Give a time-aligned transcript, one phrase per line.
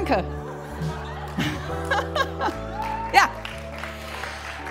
[0.00, 0.24] Danke.
[3.12, 3.30] ja.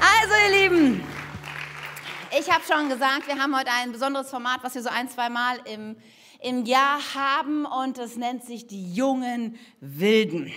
[0.01, 1.03] Also, ihr Lieben,
[2.40, 5.29] ich habe schon gesagt, wir haben heute ein besonderes Format, was wir so ein, zwei
[5.29, 5.97] Mal im,
[6.42, 10.52] im Jahr haben und es nennt sich die jungen Wilden.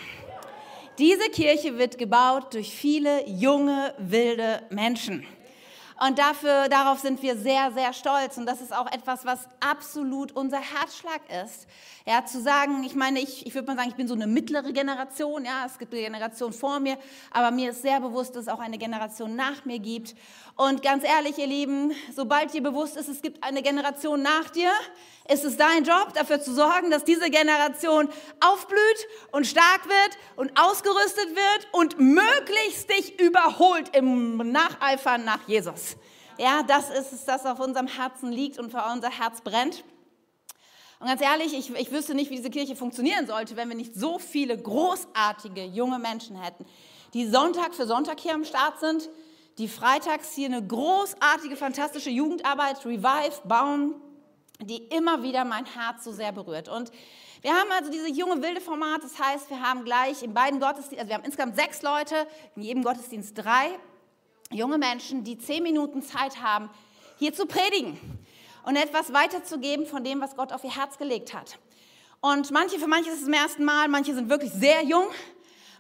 [0.99, 5.27] Diese Kirche wird gebaut durch viele junge, wilde Menschen.
[6.05, 8.37] Und dafür, darauf sind wir sehr, sehr stolz.
[8.37, 11.69] Und das ist auch etwas, was absolut unser Herzschlag ist.
[12.05, 14.73] Ja, zu sagen, ich meine, ich, ich würde mal sagen, ich bin so eine mittlere
[14.73, 15.45] Generation.
[15.45, 16.99] Ja, es gibt eine Generation vor mir,
[17.31, 20.17] aber mir ist sehr bewusst, dass es auch eine Generation nach mir gibt.
[20.57, 24.73] Und ganz ehrlich, ihr Lieben, sobald dir bewusst ist, es gibt eine Generation nach dir,
[25.29, 28.09] ist es dein Job, dafür zu sorgen, dass diese Generation
[28.41, 35.97] aufblüht und stark wird und ausgerüstet wird und möglichst dich überholt im Nacheifern nach Jesus.
[36.39, 39.85] Ja, das ist es, das auf unserem Herzen liegt und für unser Herz brennt.
[40.99, 43.95] Und ganz ehrlich, ich, ich wüsste nicht, wie diese Kirche funktionieren sollte, wenn wir nicht
[43.95, 46.65] so viele großartige junge Menschen hätten,
[47.13, 49.09] die Sonntag für Sonntag hier am Start sind,
[49.59, 53.95] die freitags hier eine großartige, fantastische Jugendarbeit, Revive, bauen,
[54.65, 56.69] die immer wieder mein Herz so sehr berührt.
[56.69, 56.91] Und
[57.43, 60.99] wir haben also diese junge wilde Format, das heißt, wir haben gleich in beiden Gottesdiensten,
[60.99, 63.79] also wir haben insgesamt sechs Leute, in jedem Gottesdienst drei
[64.51, 66.71] junge Menschen, die zehn Minuten Zeit haben,
[67.19, 67.99] hier zu predigen
[68.65, 71.59] und etwas weiterzugeben von dem, was Gott auf ihr Herz gelegt hat.
[72.21, 75.07] Und manche, für manche ist es zum ersten Mal, manche sind wirklich sehr jung,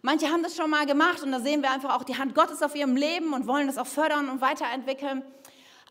[0.02, 2.62] manche haben das schon mal gemacht und da sehen wir einfach auch die Hand Gottes
[2.62, 5.22] auf ihrem Leben und wollen das auch fördern und weiterentwickeln.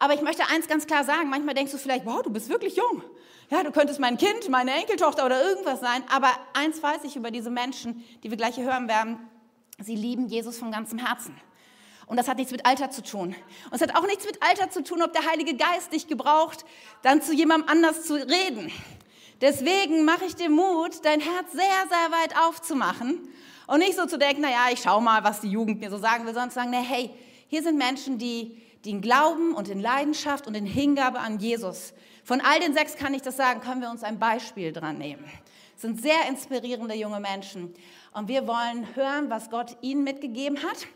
[0.02, 2.76] Aber ich möchte eins ganz klar sagen, manchmal denkst du vielleicht, wow, du bist wirklich
[2.76, 3.04] jung.
[3.52, 6.02] Ja, du könntest mein Kind, meine Enkeltochter oder irgendwas sein.
[6.12, 9.20] Aber eins weiß ich über diese Menschen, die wir gleich hier hören werden,
[9.78, 11.40] sie lieben Jesus von ganzem Herzen.
[12.08, 13.36] Und das hat nichts mit Alter zu tun.
[13.70, 16.66] Und es hat auch nichts mit Alter zu tun, ob der Heilige Geist dich gebraucht,
[17.04, 18.72] dann zu jemandem anders zu reden.
[19.40, 23.30] Deswegen mache ich dir Mut, dein Herz sehr, sehr weit aufzumachen
[23.68, 26.26] und nicht so zu denken, naja, ich schau mal, was die Jugend mir so sagen
[26.26, 27.12] will, sondern zu sagen, na, hey,
[27.50, 31.94] hier sind Menschen, die die in Glauben und in Leidenschaft und in Hingabe an Jesus.
[32.24, 35.26] Von all den sechs kann ich das sagen, können wir uns ein Beispiel dran nehmen.
[35.76, 37.74] Es sind sehr inspirierende junge Menschen.
[38.14, 40.88] Und wir wollen hören, was Gott ihnen mitgegeben hat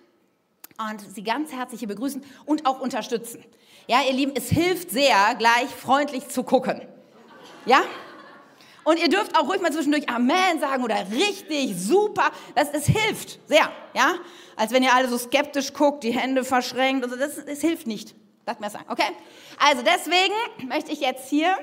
[0.77, 3.43] und sie ganz herzlich hier begrüßen und auch unterstützen.
[3.87, 6.81] Ja, ihr Lieben, es hilft sehr, gleich freundlich zu gucken.
[7.65, 7.83] Ja?
[8.83, 12.31] Und ihr dürft auch ruhig mal zwischendurch Amen sagen oder richtig, super.
[12.53, 14.15] Das, das hilft sehr, ja?
[14.55, 17.03] Als wenn ihr alle so skeptisch guckt, die Hände verschränkt.
[17.03, 18.15] Also das, das hilft nicht.
[18.45, 19.11] Lasst mir das sagen, okay?
[19.59, 20.33] Also deswegen
[20.67, 21.57] möchte ich jetzt hier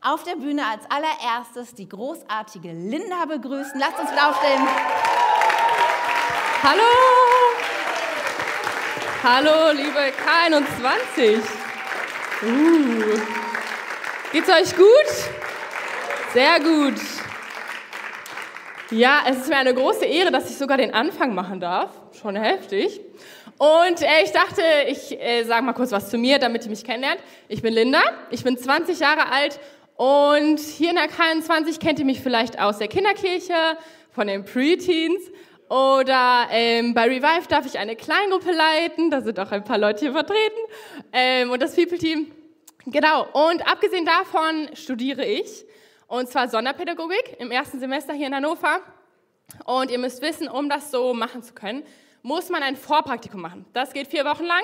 [0.00, 3.78] auf der Bühne als allererstes die großartige Linda begrüßen.
[3.78, 4.60] Lasst uns wieder aufstehen.
[6.62, 6.82] Hallo!
[9.22, 11.40] Hallo, liebe K21.
[12.42, 13.20] Uh.
[14.32, 14.88] Geht's euch gut?
[16.32, 17.11] Sehr gut.
[18.92, 21.90] Ja, es ist mir eine große Ehre, dass ich sogar den Anfang machen darf.
[22.20, 23.00] Schon heftig.
[23.56, 26.84] Und äh, ich dachte, ich äh, sage mal kurz was zu mir, damit ihr mich
[26.84, 27.18] kennenlernt.
[27.48, 29.58] Ich bin Linda, ich bin 20 Jahre alt
[29.96, 33.54] und hier in der K21 kennt ihr mich vielleicht aus der Kinderkirche,
[34.10, 35.22] von den Preteens
[35.70, 40.00] oder ähm, bei Revive darf ich eine Kleingruppe leiten, da sind auch ein paar Leute
[40.00, 40.60] hier vertreten
[41.14, 42.30] ähm, und das People Team.
[42.84, 45.64] Genau, und abgesehen davon studiere ich
[46.12, 48.80] und zwar Sonderpädagogik im ersten Semester hier in Hannover.
[49.64, 51.84] Und ihr müsst wissen, um das so machen zu können,
[52.20, 53.64] muss man ein Vorpraktikum machen.
[53.72, 54.60] Das geht vier Wochen lang.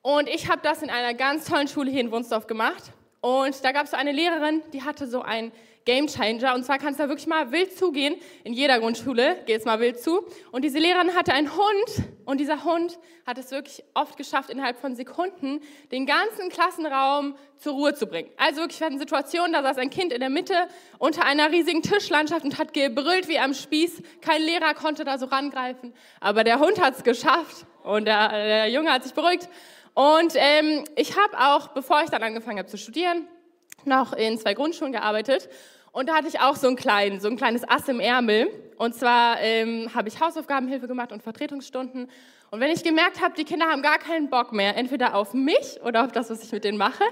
[0.00, 2.82] Und ich habe das in einer ganz tollen Schule hier in Wunsdorf gemacht.
[3.20, 5.52] Und da gab es so eine Lehrerin, die hatte so ein
[5.84, 6.54] Game Changer.
[6.54, 8.16] Und zwar kannst du da wirklich mal wild zugehen.
[8.42, 10.26] In jeder Grundschule geht es mal wild zu.
[10.50, 12.08] Und diese Lehrerin hatte einen Hund.
[12.24, 15.60] Und dieser Hund hat es wirklich oft geschafft, innerhalb von Sekunden
[15.92, 18.30] den ganzen Klassenraum zur Ruhe zu bringen.
[18.38, 20.54] Also wirklich, wir hatten Situationen, da saß ein Kind in der Mitte
[20.98, 24.02] unter einer riesigen Tischlandschaft und hat gebrüllt wie am Spieß.
[24.22, 25.92] Kein Lehrer konnte da so rangreifen.
[26.20, 27.66] Aber der Hund hat es geschafft.
[27.82, 29.48] Und der, der Junge hat sich beruhigt.
[29.92, 33.28] Und ähm, ich habe auch, bevor ich dann angefangen habe zu studieren,
[33.84, 35.48] noch in zwei Grundschulen gearbeitet
[35.94, 38.50] und da hatte ich auch so, einen kleinen, so ein kleines Ass im Ärmel.
[38.78, 42.10] Und zwar ähm, habe ich Hausaufgabenhilfe gemacht und Vertretungsstunden.
[42.50, 45.80] Und wenn ich gemerkt habe, die Kinder haben gar keinen Bock mehr, entweder auf mich
[45.84, 47.04] oder auf das, was ich mit denen mache,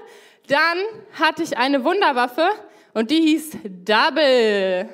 [0.47, 0.77] dann
[1.17, 2.45] hatte ich eine Wunderwaffe
[2.93, 3.51] und die hieß
[3.85, 4.89] Double.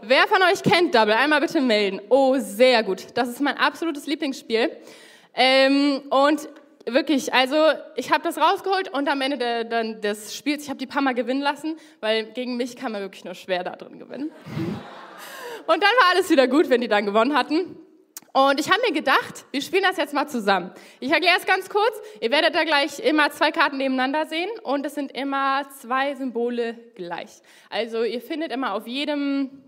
[0.00, 1.12] Wer von euch kennt Double?
[1.12, 2.00] Einmal bitte melden.
[2.08, 3.08] Oh, sehr gut.
[3.12, 4.74] Das ist mein absolutes Lieblingsspiel.
[5.34, 6.48] Ähm, und
[6.86, 7.56] wirklich, also
[7.96, 11.02] ich habe das rausgeholt und am Ende der, der, des Spiels, ich habe die paar
[11.02, 14.30] Mal gewinnen lassen, weil gegen mich kann man wirklich nur schwer da drin gewinnen.
[15.66, 17.76] Und dann war alles wieder gut, wenn die dann gewonnen hatten.
[18.32, 20.72] Und ich habe mir gedacht, wir spielen das jetzt mal zusammen.
[21.00, 22.00] Ich erkläre es ganz kurz.
[22.20, 26.74] Ihr werdet da gleich immer zwei Karten nebeneinander sehen und es sind immer zwei Symbole
[26.94, 27.42] gleich.
[27.68, 29.62] Also ihr findet immer auf jedem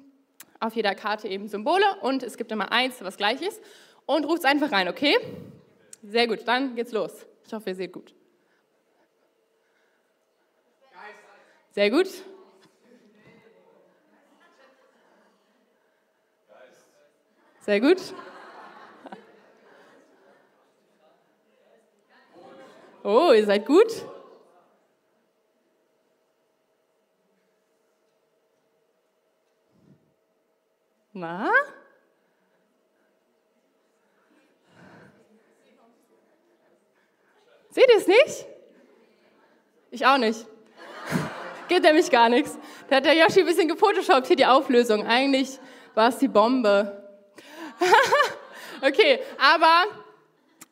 [0.60, 3.60] auf jeder Karte eben Symbole und es gibt immer eins, was gleich ist.
[4.06, 5.14] Und ruft es einfach rein, okay?
[6.06, 7.26] Sehr gut, dann geht's los.
[7.46, 8.14] Ich hoffe, ihr seht gut.
[11.72, 12.08] Sehr gut.
[17.60, 18.14] Sehr gut.
[23.02, 24.06] Oh, ihr seid gut.
[31.14, 31.50] Na?
[37.74, 38.46] Seht ihr es nicht?
[39.90, 40.46] Ich auch nicht.
[41.68, 42.56] Geht nämlich gar nichts.
[42.88, 45.04] Da hat der Yoshi ein bisschen gefotoshoppt, hier die Auflösung.
[45.04, 45.58] Eigentlich
[45.96, 47.02] war es die Bombe.
[48.80, 49.86] okay, aber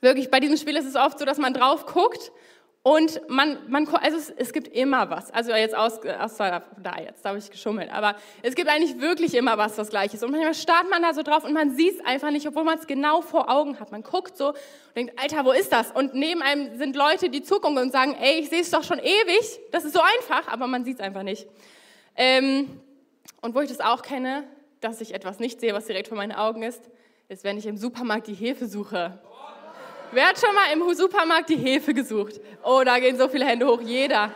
[0.00, 2.31] wirklich, bei diesem Spiel ist es oft so, dass man drauf guckt
[2.84, 5.31] und man, man also es, es, gibt immer was.
[5.31, 6.62] Also jetzt aus, aus da
[6.99, 7.93] jetzt, da habe ich geschummelt.
[7.93, 10.25] Aber es gibt eigentlich wirklich immer was, was gleich ist.
[10.25, 12.79] Und manchmal starrt man da so drauf und man sieht es einfach nicht, obwohl man
[12.79, 13.93] es genau vor Augen hat.
[13.93, 14.56] Man guckt so und
[14.96, 15.93] denkt, Alter, wo ist das?
[15.93, 18.99] Und neben einem sind Leute, die zugucken und sagen, ey, ich sehe es doch schon
[18.99, 19.61] ewig.
[19.70, 21.46] Das ist so einfach, aber man sieht es einfach nicht.
[22.17, 22.81] Ähm,
[23.43, 24.43] und wo ich das auch kenne,
[24.81, 26.82] dass ich etwas nicht sehe, was direkt vor meinen Augen ist,
[27.28, 29.20] ist, wenn ich im Supermarkt die Hefe suche.
[30.14, 32.38] Wer hat schon mal im Supermarkt die Hefe gesucht?
[32.62, 34.35] Oh, da gehen so viele Hände hoch, jeder.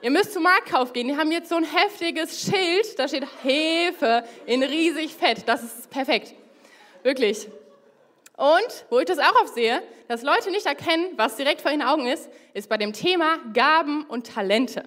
[0.00, 1.08] Ihr müsst zum Marktkauf gehen.
[1.08, 5.46] Die haben jetzt so ein heftiges Schild, da steht Hefe in riesig fett.
[5.46, 6.34] Das ist perfekt.
[7.02, 7.48] Wirklich.
[8.38, 11.82] Und wo ich das auch oft sehe, dass Leute nicht erkennen, was direkt vor ihren
[11.82, 14.84] Augen ist, ist bei dem Thema Gaben und Talente.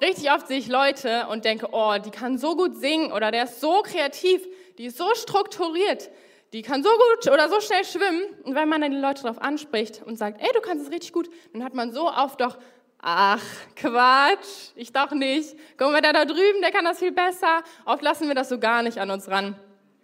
[0.00, 3.44] Richtig oft sehe ich Leute und denke, oh, die kann so gut singen oder der
[3.44, 4.40] ist so kreativ,
[4.78, 6.10] die ist so strukturiert,
[6.54, 8.22] die kann so gut oder so schnell schwimmen.
[8.44, 11.12] Und wenn man dann die Leute darauf anspricht und sagt, ey, du kannst es richtig
[11.12, 12.58] gut, dann hat man so oft doch,
[13.00, 13.42] ach,
[13.74, 15.56] Quatsch, ich doch nicht.
[15.76, 17.64] Guck mal, der da drüben, der kann das viel besser.
[17.84, 19.56] Oft lassen wir das so gar nicht an uns ran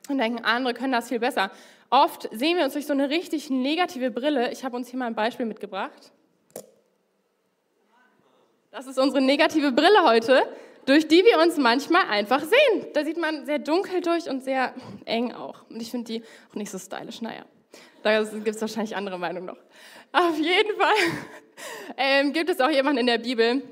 [0.08, 1.52] und denken, andere können das viel besser.
[1.88, 4.50] Oft sehen wir uns durch so eine richtig negative Brille.
[4.50, 6.10] Ich habe uns hier mal ein Beispiel mitgebracht.
[8.72, 10.42] Das ist unsere negative Brille heute
[10.90, 12.86] durch die wir uns manchmal einfach sehen.
[12.94, 15.62] Da sieht man sehr dunkel durch und sehr eng auch.
[15.70, 17.22] Und ich finde die auch nicht so stylisch.
[17.22, 17.44] Naja,
[18.02, 19.56] da gibt es wahrscheinlich andere Meinungen noch.
[20.10, 20.96] Auf jeden Fall
[21.96, 23.62] ähm, gibt es auch jemanden in der Bibel,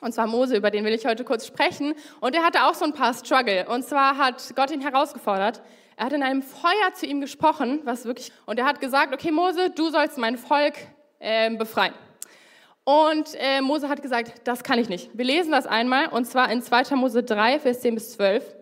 [0.00, 1.94] und zwar Mose, über den will ich heute kurz sprechen.
[2.20, 3.66] Und er hatte auch so ein paar Struggle.
[3.68, 5.62] Und zwar hat Gott ihn herausgefordert.
[5.96, 9.32] Er hat in einem Feuer zu ihm gesprochen, was wirklich, und er hat gesagt, okay
[9.32, 10.74] Mose, du sollst mein Volk
[11.18, 11.94] äh, befreien.
[12.84, 15.10] Und äh, Mose hat gesagt, das kann ich nicht.
[15.14, 16.96] Wir lesen das einmal, und zwar in 2.
[16.96, 18.56] Mose 3, Vers 10 bis 12.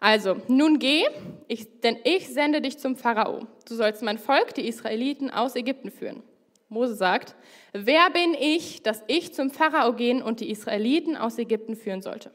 [0.00, 1.04] Also, nun geh,
[1.48, 3.46] ich, denn ich sende dich zum Pharao.
[3.68, 6.22] Du sollst mein Volk, die Israeliten, aus Ägypten führen.
[6.68, 7.34] Mose sagt,
[7.72, 12.30] wer bin ich, dass ich zum Pharao gehen und die Israeliten aus Ägypten führen sollte?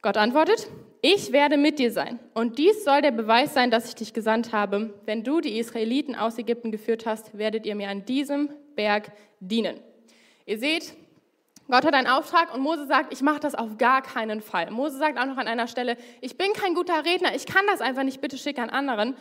[0.00, 0.68] Gott antwortet,
[1.02, 2.18] ich werde mit dir sein.
[2.32, 4.94] Und dies soll der Beweis sein, dass ich dich gesandt habe.
[5.04, 9.80] Wenn du die Israeliten aus Ägypten geführt hast, werdet ihr mir an diesem Berg dienen.
[10.48, 10.94] Ihr seht,
[11.68, 14.70] Gott hat einen Auftrag und Mose sagt, ich mache das auf gar keinen Fall.
[14.70, 17.82] Mose sagt auch noch an einer Stelle, ich bin kein guter Redner, ich kann das
[17.82, 19.14] einfach nicht, bitte schick an anderen.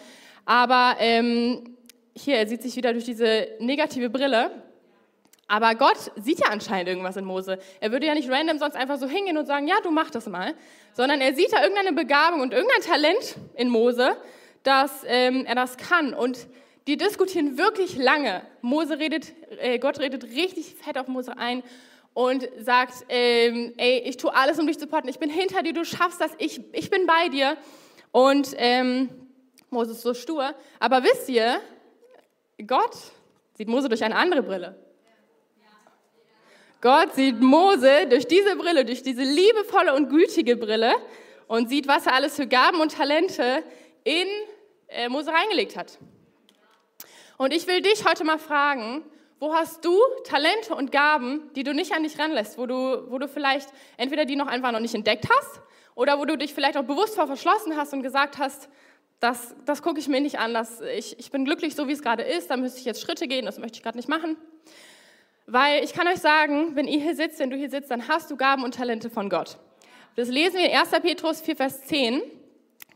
[0.45, 1.75] Aber ähm,
[2.15, 4.51] hier, er sieht sich wieder durch diese negative Brille.
[5.49, 7.59] Aber Gott sieht ja anscheinend irgendwas in Mose.
[7.81, 10.27] Er würde ja nicht random sonst einfach so hingehen und sagen, ja, du mach das
[10.27, 10.53] mal.
[10.93, 14.15] Sondern er sieht da irgendeine Begabung und irgendein Talent in Mose,
[14.63, 16.13] dass ähm, er das kann.
[16.13, 16.47] Und
[16.87, 18.41] die diskutieren wirklich lange.
[18.61, 21.61] Mose redet, äh, Gott redet richtig fett auf Mose ein
[22.13, 25.09] und sagt, ähm, ey, ich tue alles, um dich zu supporten.
[25.09, 27.57] Ich bin hinter dir, du schaffst das, ich, ich bin bei dir.
[28.11, 29.09] Und ähm,
[29.69, 30.55] Mose ist so stur.
[30.79, 31.59] Aber wisst ihr,
[32.65, 32.95] Gott
[33.55, 34.75] sieht Mose durch eine andere Brille.
[36.79, 40.93] Gott sieht Mose durch diese Brille, durch diese liebevolle und gütige Brille
[41.47, 43.63] und sieht, was er alles für Gaben und Talente
[44.03, 44.27] in
[44.87, 45.97] äh, Mose reingelegt hat.
[47.37, 49.03] Und ich will dich heute mal fragen,
[49.39, 53.19] wo hast du Talente und Gaben, die du nicht an dich ranlässt, wo du, wo
[53.19, 55.61] du vielleicht entweder die noch einfach noch nicht entdeckt hast
[55.93, 58.69] oder wo du dich vielleicht auch bewusst vor verschlossen hast und gesagt hast,
[59.19, 62.01] das, das gucke ich mir nicht an, das, ich, ich bin glücklich so, wie es
[62.01, 64.35] gerade ist, da müsste ich jetzt Schritte gehen, das möchte ich gerade nicht machen.
[65.45, 68.29] Weil ich kann euch sagen, wenn ihr hier sitzt, wenn du hier sitzt, dann hast
[68.31, 69.57] du Gaben und Talente von Gott.
[70.15, 70.89] Das lesen wir in 1.
[71.01, 72.21] Petrus 4, Vers 10.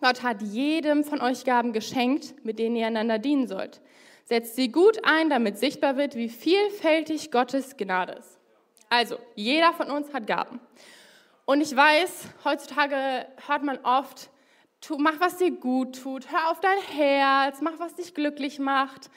[0.01, 3.79] Gott hat jedem von euch Gaben geschenkt, mit denen ihr einander dienen sollt.
[4.31, 8.39] Setzt sie gut ein, damit sichtbar wird, wie vielfältig Gottes Gnade ist.
[8.87, 10.61] Also, jeder von uns hat Gaben.
[11.43, 14.29] Und ich weiß, heutzutage hört man oft,
[14.79, 19.09] tu, mach, was dir gut tut, hör auf dein Herz, mach, was dich glücklich macht.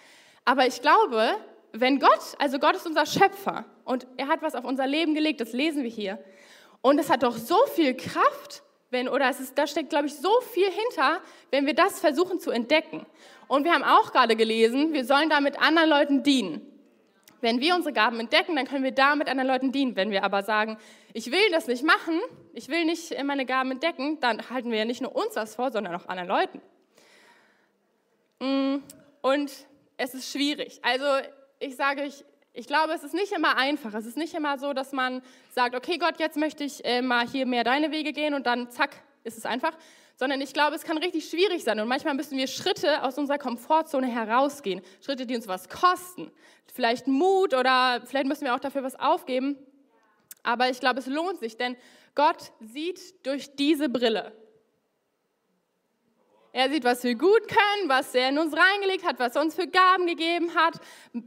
[0.44, 1.36] Aber ich glaube,
[1.70, 5.40] wenn Gott, also Gott ist unser Schöpfer und er hat was auf unser Leben gelegt,
[5.40, 6.18] das lesen wir hier.
[6.80, 8.64] Und es hat doch so viel Kraft,
[8.94, 11.20] wenn, oder es ist, da steckt, glaube ich, so viel hinter,
[11.50, 13.04] wenn wir das versuchen zu entdecken.
[13.46, 16.62] Und wir haben auch gerade gelesen, wir sollen damit anderen Leuten dienen.
[17.42, 19.96] Wenn wir unsere Gaben entdecken, dann können wir damit anderen Leuten dienen.
[19.96, 20.78] Wenn wir aber sagen,
[21.12, 22.18] ich will das nicht machen,
[22.54, 25.70] ich will nicht meine Gaben entdecken, dann halten wir ja nicht nur uns was vor,
[25.70, 26.62] sondern auch anderen Leuten.
[28.40, 28.82] Mm,
[29.20, 29.52] und
[29.98, 30.80] es ist schwierig.
[30.82, 31.04] Also
[31.58, 32.24] ich sage, ich,
[32.54, 33.92] ich glaube, es ist nicht immer einfach.
[33.92, 35.22] Es ist nicht immer so, dass man
[35.54, 38.70] sagt, okay Gott, jetzt möchte ich äh, mal hier mehr deine Wege gehen und dann
[38.70, 39.72] zack, ist es einfach.
[40.16, 43.38] Sondern ich glaube, es kann richtig schwierig sein und manchmal müssen wir Schritte aus unserer
[43.38, 44.80] Komfortzone herausgehen.
[45.00, 46.30] Schritte, die uns was kosten.
[46.72, 49.56] Vielleicht Mut oder vielleicht müssen wir auch dafür was aufgeben.
[50.42, 51.76] Aber ich glaube, es lohnt sich, denn
[52.14, 54.32] Gott sieht durch diese Brille.
[56.52, 59.56] Er sieht, was wir gut können, was er in uns reingelegt hat, was er uns
[59.56, 60.74] für Gaben gegeben hat.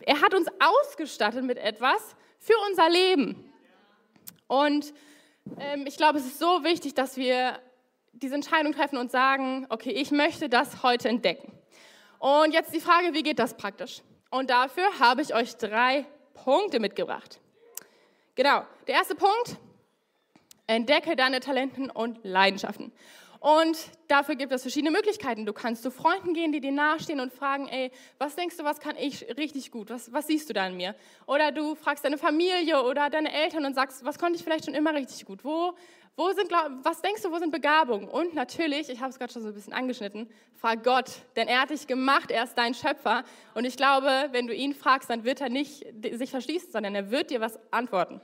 [0.06, 3.47] Er hat uns ausgestattet mit etwas für unser Leben.
[4.48, 4.94] Und
[5.60, 7.60] ähm, ich glaube, es ist so wichtig, dass wir
[8.14, 11.52] diese Entscheidung treffen und sagen, okay, ich möchte das heute entdecken.
[12.20, 14.02] Und jetzt die Frage, wie geht das praktisch?
[14.32, 17.40] Und dafür habe ich euch drei Punkte mitgebracht.
[18.36, 19.58] Genau, der erste Punkt,
[20.68, 22.92] entdecke deine Talenten und Leidenschaften.
[23.40, 23.78] Und
[24.08, 25.46] dafür gibt es verschiedene Möglichkeiten.
[25.46, 28.80] Du kannst zu Freunden gehen, die dir nahestehen und fragen, ey, was denkst du, was
[28.80, 29.90] kann ich richtig gut?
[29.90, 30.96] Was, was siehst du da in mir?
[31.28, 34.74] Oder du fragst deine Familie oder deine Eltern und sagst, was konnte ich vielleicht schon
[34.74, 35.44] immer richtig gut?
[35.44, 35.74] Wo,
[36.16, 38.10] wo sind, was denkst du, wo sind Begabungen?
[38.10, 41.62] Und natürlich, ich habe es gerade schon so ein bisschen angeschnitten, frag Gott, denn er
[41.62, 43.24] hat dich gemacht, er ist dein Schöpfer.
[43.54, 47.12] Und ich glaube, wenn du ihn fragst, dann wird er nicht sich verschließen, sondern er
[47.12, 48.20] wird dir was antworten.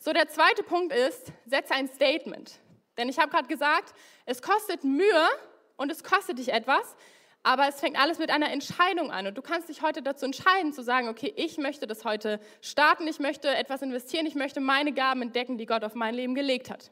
[0.00, 2.58] So, der zweite Punkt ist, setze ein Statement.
[2.98, 3.94] Denn ich habe gerade gesagt,
[4.26, 5.28] es kostet Mühe
[5.76, 6.96] und es kostet dich etwas,
[7.44, 9.28] aber es fängt alles mit einer Entscheidung an.
[9.28, 13.06] Und du kannst dich heute dazu entscheiden, zu sagen, okay, ich möchte das heute starten,
[13.06, 16.68] ich möchte etwas investieren, ich möchte meine Gaben entdecken, die Gott auf mein Leben gelegt
[16.68, 16.90] hat.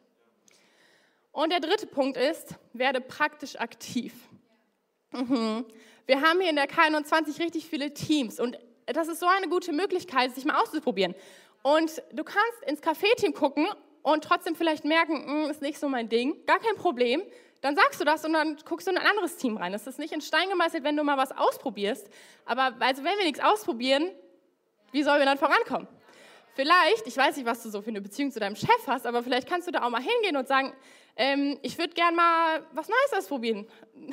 [1.32, 4.14] Und der dritte Punkt ist, werde praktisch aktiv.
[5.12, 5.66] Mhm.
[6.06, 9.72] Wir haben hier in der K21 richtig viele Teams und das ist so eine gute
[9.72, 11.14] Möglichkeit, sich mal auszuprobieren.
[11.62, 13.66] Und du kannst ins Café-Team gucken
[14.06, 17.22] und trotzdem vielleicht merken, hm, ist nicht so mein Ding, gar kein Problem,
[17.60, 19.74] dann sagst du das und dann guckst du in ein anderes Team rein.
[19.74, 22.08] Es ist nicht in Stein gemeißelt, wenn du mal was ausprobierst.
[22.44, 24.12] Aber also wenn wir nichts ausprobieren,
[24.92, 25.88] wie sollen wir dann vorankommen?
[26.54, 29.24] Vielleicht, ich weiß nicht, was du so für eine Beziehung zu deinem Chef hast, aber
[29.24, 30.72] vielleicht kannst du da auch mal hingehen und sagen,
[31.16, 33.66] ähm, ich würde gern mal was Neues ausprobieren.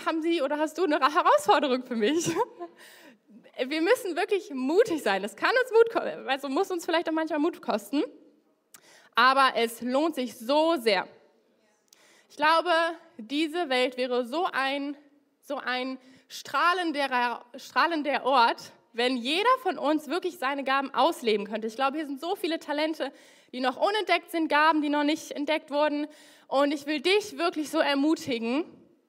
[0.08, 2.32] Haben Sie oder hast du eine Herausforderung für mich?
[3.64, 5.24] wir müssen wirklich mutig sein.
[5.24, 8.04] Es kann uns Mut, also muss uns vielleicht auch manchmal Mut kosten
[9.16, 11.08] aber es lohnt sich so sehr.
[12.30, 12.72] Ich glaube,
[13.18, 14.98] diese Welt wäre so ein,
[15.42, 21.68] so ein strahlender, strahlender Ort, wenn jeder von uns wirklich seine Gaben ausleben könnte.
[21.68, 23.12] Ich glaube, hier sind so viele Talente,
[23.52, 26.08] die noch unentdeckt sind, Gaben, die noch nicht entdeckt wurden.
[26.48, 28.66] Und ich will dich wirklich so ermutigen,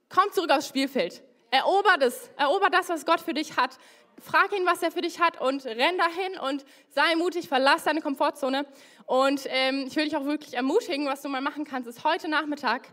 [0.09, 1.23] komm zurück aufs Spielfeld.
[1.55, 3.79] Erober das, erober das, was Gott für dich hat.
[4.21, 8.01] Frag ihn, was er für dich hat und renn dahin und sei mutig, verlass deine
[8.01, 8.67] Komfortzone.
[9.07, 12.29] Und ähm, ich will dich auch wirklich ermutigen, was du mal machen kannst, ist heute
[12.29, 12.89] Nachmittag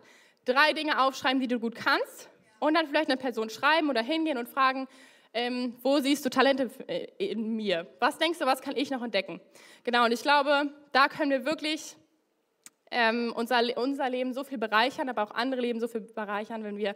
[0.45, 4.37] drei Dinge aufschreiben, die du gut kannst und dann vielleicht eine Person schreiben oder hingehen
[4.37, 4.87] und fragen,
[5.33, 7.87] ähm, wo siehst du Talente äh, in mir?
[7.97, 9.41] Was denkst du, was kann ich noch entdecken?
[9.83, 11.95] Genau, und ich glaube, da können wir wirklich
[12.91, 16.77] ähm, unser, unser Leben so viel bereichern, aber auch andere Leben so viel bereichern, wenn
[16.77, 16.93] wir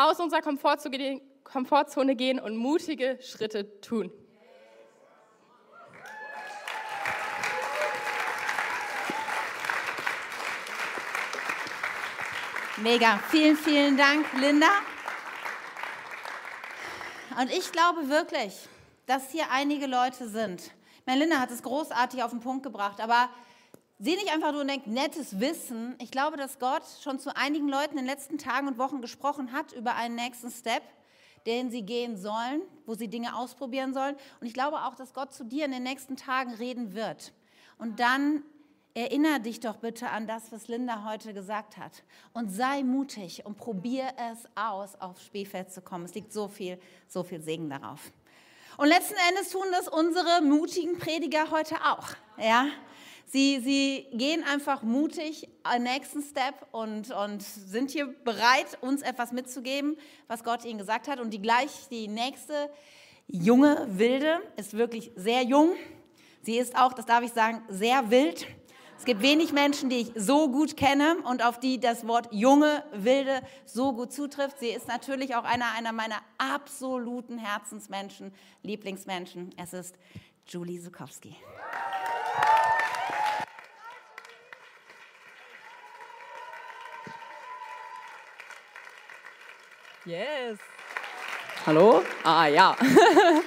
[0.00, 4.10] aus unserer Komfortzone, gehen und mutige Schritte tun.
[12.78, 14.68] Mega, vielen, vielen Dank, Linda.
[17.38, 18.54] Und ich glaube wirklich,
[19.04, 20.70] dass hier einige Leute sind.
[21.04, 23.28] Meine Linda hat es großartig auf den Punkt gebracht, aber
[24.00, 25.94] sieh nicht einfach nur und denk, nettes Wissen.
[26.00, 29.52] Ich glaube, dass Gott schon zu einigen Leuten in den letzten Tagen und Wochen gesprochen
[29.52, 30.82] hat über einen nächsten Step,
[31.46, 34.16] den sie gehen sollen, wo sie Dinge ausprobieren sollen.
[34.40, 37.32] Und ich glaube auch, dass Gott zu dir in den nächsten Tagen reden wird.
[37.78, 38.42] Und dann
[38.92, 42.02] Erinnere dich doch bitte an das, was Linda heute gesagt hat.
[42.32, 46.06] Und sei mutig und probier es aus, aufs Spielfeld zu kommen.
[46.06, 46.76] Es liegt so viel,
[47.06, 48.10] so viel Segen darauf.
[48.78, 52.08] Und letzten Endes tun das unsere mutigen Prediger heute auch.
[52.36, 52.66] Ja?
[53.32, 59.30] Sie, sie gehen einfach mutig einen nächsten Step und, und sind hier bereit, uns etwas
[59.30, 59.96] mitzugeben,
[60.26, 61.20] was Gott ihnen gesagt hat.
[61.20, 62.68] Und die gleich, die nächste
[63.28, 65.76] junge Wilde ist wirklich sehr jung.
[66.42, 68.48] Sie ist auch, das darf ich sagen, sehr wild.
[68.98, 72.82] Es gibt wenig Menschen, die ich so gut kenne und auf die das Wort junge,
[72.92, 74.58] wilde so gut zutrifft.
[74.58, 78.32] Sie ist natürlich auch einer, einer meiner absoluten Herzensmenschen,
[78.64, 79.54] Lieblingsmenschen.
[79.56, 79.94] Es ist
[80.48, 81.36] Julie Zukowski.
[90.06, 90.58] Yes.
[91.66, 92.00] Hallo?
[92.24, 92.74] Ah ja.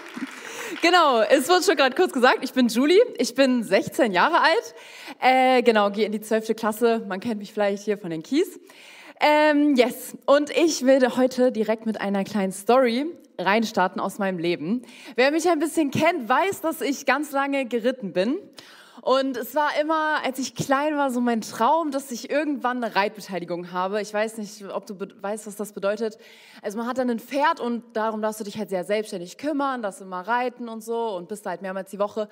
[0.83, 4.75] genau, es wurde schon gerade kurz gesagt, ich bin Julie, ich bin 16 Jahre alt,
[5.19, 6.55] äh, genau, gehe in die 12.
[6.55, 8.59] Klasse, man kennt mich vielleicht hier von den Kies.
[9.19, 13.07] Ähm, yes, und ich will heute direkt mit einer kleinen Story
[13.39, 14.83] reinstarten aus meinem Leben.
[15.15, 18.37] Wer mich ein bisschen kennt, weiß, dass ich ganz lange geritten bin.
[19.03, 22.95] Und es war immer, als ich klein war, so mein Traum, dass ich irgendwann eine
[22.95, 24.01] Reitbeteiligung habe.
[24.01, 26.17] Ich weiß nicht, ob du weißt, was das bedeutet.
[26.61, 29.81] Also man hat dann ein Pferd und darum darfst du dich halt sehr selbstständig kümmern,
[29.81, 32.29] dass du mal reiten und so und bist halt mehrmals die Woche.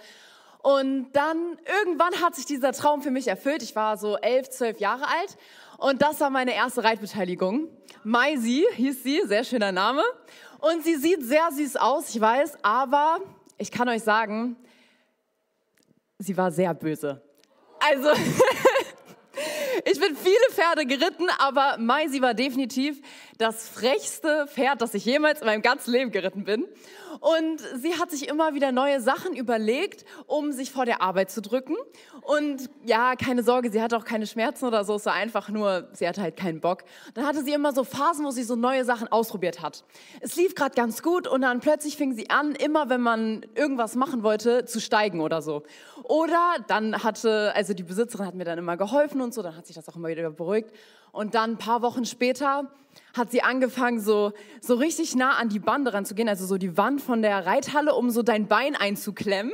[0.59, 3.63] Und dann irgendwann hat sich dieser Traum für mich erfüllt.
[3.63, 5.37] Ich war so elf, zwölf Jahre alt
[5.77, 7.67] und das war meine erste Reitbeteiligung.
[8.05, 10.03] Maisi hieß sie, sehr schöner Name.
[10.59, 13.19] Und sie sieht sehr süß aus, ich weiß, aber
[13.57, 14.55] ich kann euch sagen,
[16.21, 17.21] sie war sehr böse.
[17.79, 18.09] Also,
[19.85, 23.01] ich bin viele Pferde geritten, aber Maisi war definitiv
[23.37, 26.65] das frechste Pferd, das ich jemals in meinem ganzen Leben geritten bin.
[27.19, 31.41] Und sie hat sich immer wieder neue Sachen überlegt, um sich vor der Arbeit zu
[31.41, 31.75] drücken.
[32.21, 35.89] Und ja, keine Sorge, sie hatte auch keine Schmerzen oder so, es war einfach nur,
[35.93, 36.83] sie hatte halt keinen Bock.
[37.13, 39.83] Dann hatte sie immer so Phasen, wo sie so neue Sachen ausprobiert hat.
[40.21, 43.95] Es lief gerade ganz gut und dann plötzlich fing sie an, immer wenn man irgendwas
[43.95, 45.63] machen wollte, zu steigen oder so.
[46.03, 49.65] Oder dann hatte, also die Besitzerin hat mir dann immer geholfen und so, dann hat
[49.65, 50.71] sich das auch immer wieder beruhigt.
[51.11, 52.71] Und dann ein paar Wochen später
[53.13, 57.01] hat sie angefangen, so, so richtig nah an die Bande ranzugehen, also so die Wand
[57.01, 59.53] von der Reithalle, um so dein Bein einzuklemmen.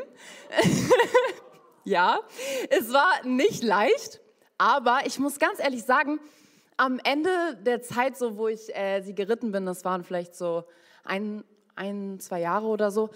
[1.84, 2.20] ja,
[2.70, 4.22] es war nicht leicht,
[4.58, 6.20] aber ich muss ganz ehrlich sagen,
[6.78, 7.30] am Ende
[7.62, 10.64] der Zeit, so wo ich äh, sie geritten bin, das waren vielleicht so
[11.04, 11.44] ein,
[11.76, 13.10] ein, zwei Jahre oder so,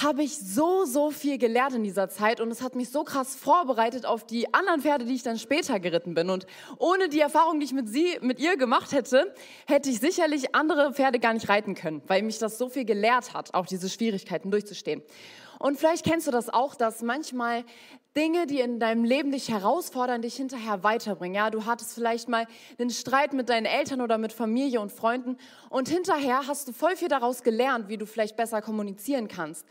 [0.00, 3.34] habe ich so, so viel gelernt in dieser Zeit und es hat mich so krass
[3.34, 6.30] vorbereitet auf die anderen Pferde, die ich dann später geritten bin.
[6.30, 6.46] Und
[6.78, 9.34] ohne die Erfahrung, die ich mit sie, mit ihr gemacht hätte,
[9.66, 13.34] hätte ich sicherlich andere Pferde gar nicht reiten können, weil mich das so viel gelehrt
[13.34, 15.02] hat, auch diese Schwierigkeiten durchzustehen.
[15.58, 17.64] Und vielleicht kennst du das auch, dass manchmal
[18.16, 21.34] Dinge, die in deinem Leben dich herausfordern, dich hinterher weiterbringen.
[21.34, 22.46] Ja, du hattest vielleicht mal
[22.78, 25.38] einen Streit mit deinen Eltern oder mit Familie und Freunden
[25.70, 29.66] und hinterher hast du voll viel daraus gelernt, wie du vielleicht besser kommunizieren kannst.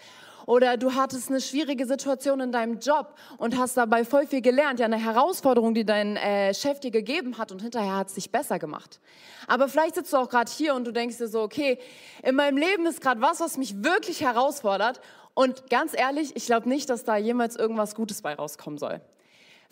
[0.47, 4.80] Oder du hattest eine schwierige Situation in deinem Job und hast dabei voll viel gelernt,
[4.80, 8.32] ja, eine Herausforderung, die dein äh, Chef dir gegeben hat und hinterher hat es dich
[8.32, 8.99] besser gemacht.
[9.47, 11.77] Aber vielleicht sitzt du auch gerade hier und du denkst dir so, okay,
[12.23, 14.99] in meinem Leben ist gerade was, was mich wirklich herausfordert
[15.34, 19.02] und ganz ehrlich, ich glaube nicht, dass da jemals irgendwas Gutes bei rauskommen soll.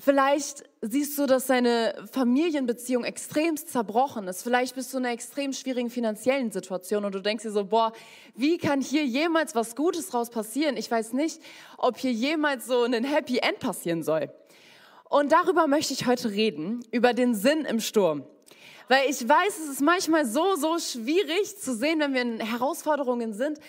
[0.02, 4.43] Vielleicht siehst du, dass deine Familienbeziehung extremst zerbrochen ist.
[4.43, 7.91] Vielleicht bist du in einer extrem schwierigen finanziellen Situation und du denkst dir so, boah,
[8.34, 10.78] wie kann hier jemals was Gutes raus passieren?
[10.78, 11.41] Ich weiß nicht,
[11.78, 14.32] ob hier jemals so ein Happy End passieren soll.
[15.10, 18.24] Und darüber möchte ich heute reden, über den Sinn im Sturm.
[18.88, 23.34] Weil ich weiß, es ist manchmal so, so schwierig zu sehen, wenn wir in Herausforderungen
[23.34, 23.60] sind,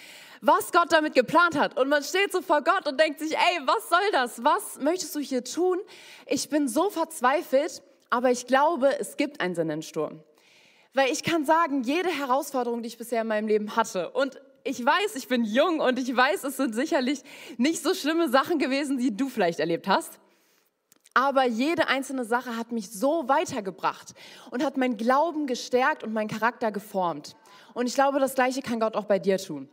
[0.41, 1.79] was Gott damit geplant hat.
[1.79, 4.43] Und man steht so vor Gott und denkt sich, ey, was soll das?
[4.43, 5.79] Was möchtest du hier tun?
[6.27, 10.23] Ich bin so verzweifelt, aber ich glaube, es gibt einen Sinn im Sturm.
[10.95, 14.85] Weil ich kann sagen, jede Herausforderung, die ich bisher in meinem Leben hatte, und ich
[14.85, 17.23] weiß, ich bin jung und ich weiß, es sind sicherlich
[17.57, 20.19] nicht so schlimme Sachen gewesen, die du vielleicht erlebt hast.
[21.15, 24.15] Aber jede einzelne Sache hat mich so weitergebracht
[24.51, 27.37] und hat meinen Glauben gestärkt und meinen Charakter geformt.
[27.75, 29.69] Und ich glaube, das Gleiche kann Gott auch bei dir tun.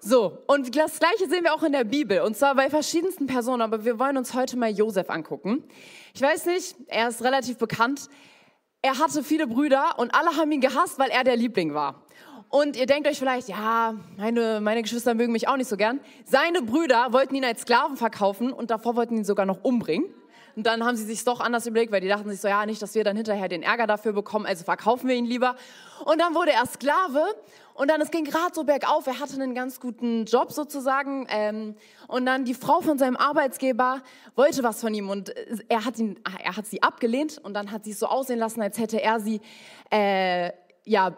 [0.00, 3.62] So, und das Gleiche sehen wir auch in der Bibel, und zwar bei verschiedensten Personen,
[3.62, 5.64] aber wir wollen uns heute mal Josef angucken.
[6.14, 8.08] Ich weiß nicht, er ist relativ bekannt.
[8.82, 12.02] Er hatte viele Brüder und alle haben ihn gehasst, weil er der Liebling war.
[12.48, 16.00] Und ihr denkt euch vielleicht, ja, meine, meine Geschwister mögen mich auch nicht so gern.
[16.24, 20.06] Seine Brüder wollten ihn als Sklaven verkaufen und davor wollten ihn sogar noch umbringen.
[20.56, 22.80] Und dann haben sie sich doch anders überlegt, weil die dachten sich so, ja, nicht,
[22.80, 25.54] dass wir dann hinterher den Ärger dafür bekommen, also verkaufen wir ihn lieber.
[26.06, 27.22] Und dann wurde er Sklave
[27.74, 31.26] und dann, es ging gerade so bergauf, er hatte einen ganz guten Job sozusagen.
[31.28, 31.76] Ähm,
[32.08, 34.02] und dann die Frau von seinem Arbeitsgeber
[34.34, 35.34] wollte was von ihm und
[35.68, 38.62] er hat, ihn, er hat sie abgelehnt und dann hat sie es so aussehen lassen,
[38.62, 39.42] als hätte er sie,
[39.92, 40.52] äh,
[40.84, 41.14] ja,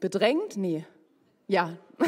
[0.00, 0.56] bedrängt?
[0.56, 0.86] Nee.
[1.46, 1.74] Ja.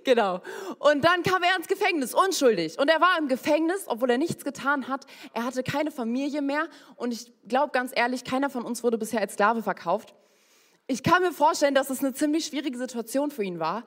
[0.04, 0.40] Genau.
[0.78, 2.78] Und dann kam er ins Gefängnis, unschuldig.
[2.78, 5.06] Und er war im Gefängnis, obwohl er nichts getan hat.
[5.32, 6.68] Er hatte keine Familie mehr.
[6.96, 10.14] Und ich glaube ganz ehrlich, keiner von uns wurde bisher als Sklave verkauft.
[10.88, 13.84] Ich kann mir vorstellen, dass es eine ziemlich schwierige Situation für ihn war.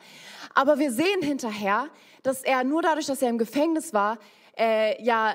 [0.53, 1.87] Aber wir sehen hinterher,
[2.23, 4.19] dass er nur dadurch, dass er im Gefängnis war,
[4.57, 5.33] äh, ja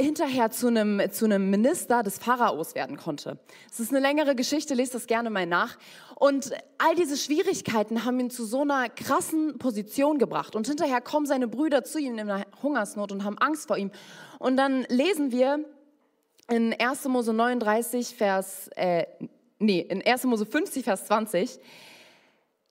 [0.00, 3.38] hinterher zu einem, zu einem Minister des Pharaos werden konnte.
[3.70, 5.76] Es ist eine längere Geschichte, lest das gerne mal nach.
[6.20, 10.54] Und all diese Schwierigkeiten haben ihn zu so einer krassen Position gebracht.
[10.54, 13.90] Und hinterher kommen seine Brüder zu ihm in einer Hungersnot und haben Angst vor ihm.
[14.38, 15.64] Und dann lesen wir
[16.50, 17.06] in 1.
[17.06, 19.06] Mose 39, Vers äh,
[19.58, 20.24] nee, in 1.
[20.24, 21.58] Mose 50, Vers 20,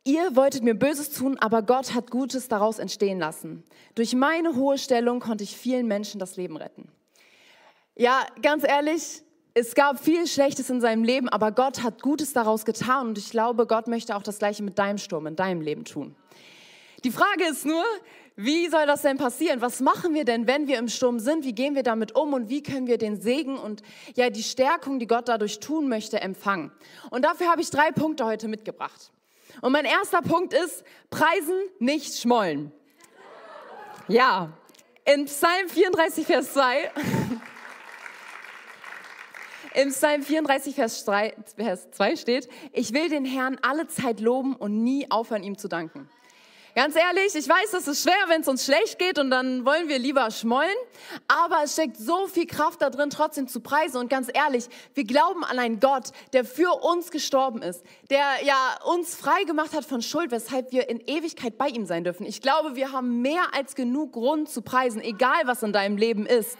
[0.03, 3.63] Ihr wolltet mir Böses tun, aber Gott hat Gutes daraus entstehen lassen.
[3.95, 6.87] Durch meine hohe Stellung konnte ich vielen Menschen das Leben retten.
[7.95, 9.23] Ja, ganz ehrlich,
[9.59, 13.29] es gab viel Schlechtes in seinem Leben, aber Gott hat Gutes daraus getan und ich
[13.29, 16.15] glaube, Gott möchte auch das Gleiche mit deinem Sturm, in deinem Leben tun.
[17.03, 17.83] Die Frage ist nur,
[18.37, 19.59] wie soll das denn passieren?
[19.59, 21.43] Was machen wir denn, wenn wir im Sturm sind?
[21.43, 23.81] Wie gehen wir damit um und wie können wir den Segen und
[24.15, 26.71] ja die Stärkung, die Gott dadurch tun möchte, empfangen?
[27.09, 29.11] Und dafür habe ich drei Punkte heute mitgebracht.
[29.61, 32.71] Und mein erster Punkt ist, preisen, nicht schmollen.
[34.07, 34.53] Ja,
[35.03, 36.91] in Psalm 34, Vers 2.
[39.75, 45.09] Im Psalm 34, Vers 2 steht, ich will den Herrn alle Zeit loben und nie
[45.11, 46.09] aufhören, ihm zu danken.
[46.75, 49.89] Ganz ehrlich, ich weiß, das ist schwer, wenn es uns schlecht geht und dann wollen
[49.89, 50.75] wir lieber schmollen.
[51.27, 53.97] Aber es steckt so viel Kraft da drin, trotzdem zu preisen.
[53.97, 58.79] Und ganz ehrlich, wir glauben an einen Gott, der für uns gestorben ist, der ja
[58.85, 62.25] uns frei gemacht hat von Schuld, weshalb wir in Ewigkeit bei ihm sein dürfen.
[62.25, 66.25] Ich glaube, wir haben mehr als genug Grund zu preisen, egal was in deinem Leben
[66.25, 66.57] ist.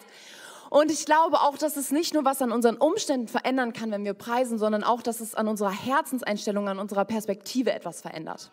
[0.70, 4.06] Und ich glaube auch, dass es nicht nur was an unseren Umständen verändern kann, wenn
[4.06, 8.52] wir preisen, sondern auch, dass es an unserer Herzenseinstellung, an unserer Perspektive etwas verändert.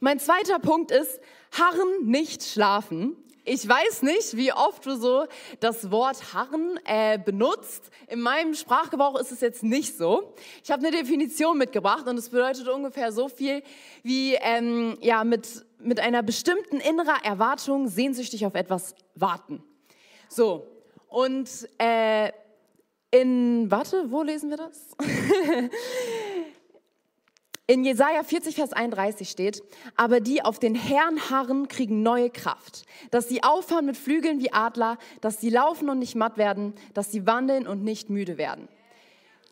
[0.00, 1.20] Mein zweiter Punkt ist,
[1.52, 3.16] harren, nicht schlafen.
[3.44, 5.26] Ich weiß nicht, wie oft du so
[5.60, 7.90] das Wort harren äh, benutzt.
[8.08, 10.34] In meinem Sprachgebrauch ist es jetzt nicht so.
[10.64, 13.62] Ich habe eine Definition mitgebracht und es bedeutet ungefähr so viel
[14.02, 19.62] wie ähm, ja, mit, mit einer bestimmten innerer Erwartung sehnsüchtig auf etwas warten.
[20.28, 20.66] So,
[21.08, 22.30] und äh,
[23.10, 24.96] in, warte, wo lesen wir das?
[27.68, 29.60] In Jesaja 40, Vers 31 steht,
[29.96, 32.84] aber die auf den Herrn harren, kriegen neue Kraft.
[33.10, 37.10] Dass sie auffahren mit Flügeln wie Adler, dass sie laufen und nicht matt werden, dass
[37.10, 38.68] sie wandeln und nicht müde werden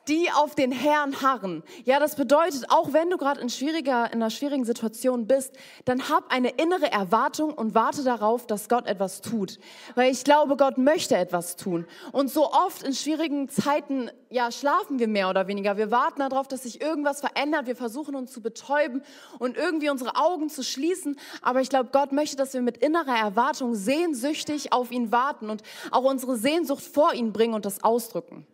[0.08, 1.62] die auf den Herrn harren.
[1.84, 5.52] Ja, das bedeutet, auch wenn du gerade in, schwieriger, in einer schwierigen Situation bist,
[5.84, 9.58] dann hab eine innere Erwartung und warte darauf, dass Gott etwas tut.
[9.94, 11.86] Weil ich glaube, Gott möchte etwas tun.
[12.12, 15.76] Und so oft in schwierigen Zeiten, ja, schlafen wir mehr oder weniger.
[15.76, 17.66] Wir warten darauf, dass sich irgendwas verändert.
[17.66, 19.02] Wir versuchen uns zu betäuben
[19.38, 21.16] und irgendwie unsere Augen zu schließen.
[21.40, 25.62] Aber ich glaube, Gott möchte, dass wir mit innerer Erwartung sehnsüchtig auf ihn warten und
[25.90, 28.46] auch unsere Sehnsucht vor ihn bringen und das ausdrücken.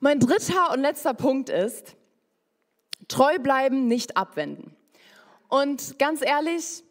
[0.00, 1.96] Mein dritter und letzter Punkt ist,
[3.08, 4.76] treu bleiben, nicht abwenden.
[5.48, 6.84] Und ganz ehrlich,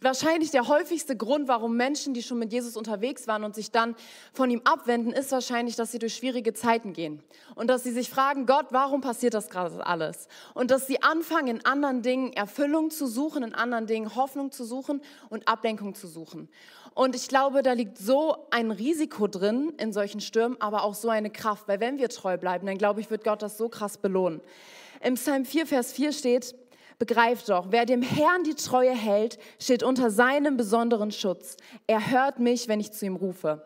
[0.00, 3.94] wahrscheinlich der häufigste Grund, warum Menschen, die schon mit Jesus unterwegs waren und sich dann
[4.32, 7.22] von ihm abwenden, ist wahrscheinlich, dass sie durch schwierige Zeiten gehen.
[7.54, 10.28] Und dass sie sich fragen, Gott, warum passiert das gerade alles?
[10.54, 14.64] Und dass sie anfangen, in anderen Dingen Erfüllung zu suchen, in anderen Dingen Hoffnung zu
[14.64, 16.48] suchen und Ablenkung zu suchen.
[16.94, 21.08] Und ich glaube, da liegt so ein Risiko drin in solchen Stürmen, aber auch so
[21.08, 21.68] eine Kraft.
[21.68, 24.40] Weil wenn wir treu bleiben, dann glaube ich, wird Gott das so krass belohnen.
[25.02, 26.54] Im Psalm 4, Vers 4 steht,
[27.00, 31.56] begreift doch, wer dem Herrn die Treue hält, steht unter seinem besonderen Schutz.
[31.88, 33.62] Er hört mich, wenn ich zu ihm rufe.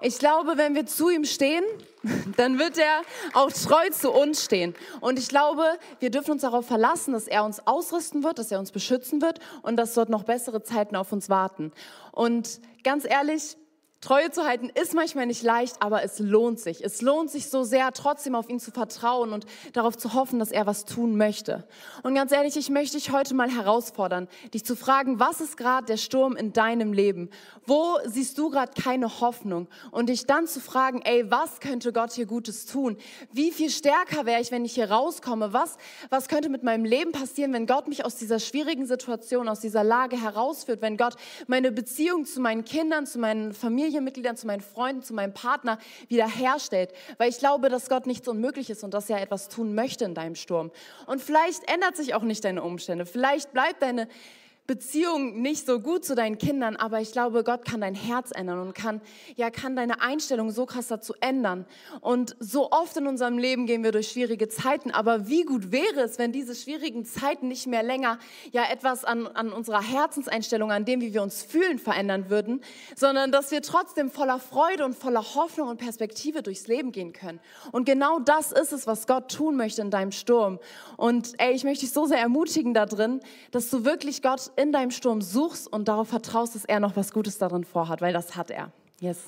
[0.00, 1.62] Ich glaube, wenn wir zu ihm stehen,
[2.38, 3.02] dann wird er
[3.34, 4.74] auch treu zu uns stehen.
[5.02, 5.62] Und ich glaube,
[5.98, 9.40] wir dürfen uns darauf verlassen, dass er uns ausrüsten wird, dass er uns beschützen wird
[9.60, 11.72] und dass dort noch bessere Zeiten auf uns warten.
[12.12, 13.58] Und ganz ehrlich,
[14.00, 16.82] Treue zu halten ist manchmal nicht leicht, aber es lohnt sich.
[16.82, 20.50] Es lohnt sich so sehr, trotzdem auf ihn zu vertrauen und darauf zu hoffen, dass
[20.50, 21.68] er was tun möchte.
[22.02, 25.86] Und ganz ehrlich, ich möchte dich heute mal herausfordern, dich zu fragen, was ist gerade
[25.86, 27.28] der Sturm in deinem Leben?
[27.66, 29.68] Wo siehst du gerade keine Hoffnung?
[29.90, 32.96] Und dich dann zu fragen, ey, was könnte Gott hier Gutes tun?
[33.32, 35.52] Wie viel stärker wäre ich, wenn ich hier rauskomme?
[35.52, 35.76] Was,
[36.08, 39.84] was könnte mit meinem Leben passieren, wenn Gott mich aus dieser schwierigen Situation, aus dieser
[39.84, 40.80] Lage herausführt?
[40.80, 41.16] Wenn Gott
[41.48, 45.78] meine Beziehung zu meinen Kindern, zu meinen Familien, Familienmitgliedern, zu meinen Freunden, zu meinem Partner
[46.08, 46.92] wiederherstellt.
[47.18, 50.14] Weil ich glaube, dass Gott nichts unmöglich ist und dass er etwas tun möchte in
[50.14, 50.70] deinem Sturm.
[51.06, 53.04] Und vielleicht ändert sich auch nicht deine Umstände.
[53.04, 54.08] Vielleicht bleibt deine
[54.70, 58.60] Beziehung nicht so gut zu deinen Kindern, aber ich glaube, Gott kann dein Herz ändern
[58.60, 59.00] und kann,
[59.34, 61.66] ja, kann deine Einstellung so krass dazu ändern.
[62.00, 66.02] Und so oft in unserem Leben gehen wir durch schwierige Zeiten, aber wie gut wäre
[66.02, 68.20] es, wenn diese schwierigen Zeiten nicht mehr länger
[68.52, 72.60] ja etwas an, an unserer Herzenseinstellung, an dem, wie wir uns fühlen, verändern würden,
[72.94, 77.40] sondern dass wir trotzdem voller Freude und voller Hoffnung und Perspektive durchs Leben gehen können.
[77.72, 80.60] Und genau das ist es, was Gott tun möchte in deinem Sturm.
[80.96, 83.18] Und ey, ich möchte dich so sehr ermutigen da drin,
[83.50, 87.12] dass du wirklich Gott in deinem Sturm suchst und darauf vertraust, dass er noch was
[87.12, 88.70] Gutes darin vorhat, weil das hat er.
[89.00, 89.18] Yes.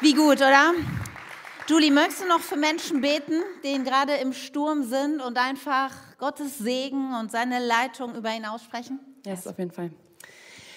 [0.00, 0.72] Wie gut, oder?
[1.68, 6.58] Julie, möchtest du noch für Menschen beten, die gerade im Sturm sind und einfach Gottes
[6.58, 9.00] Segen und seine Leitung über ihn aussprechen?
[9.24, 9.90] Yes, auf jeden Fall.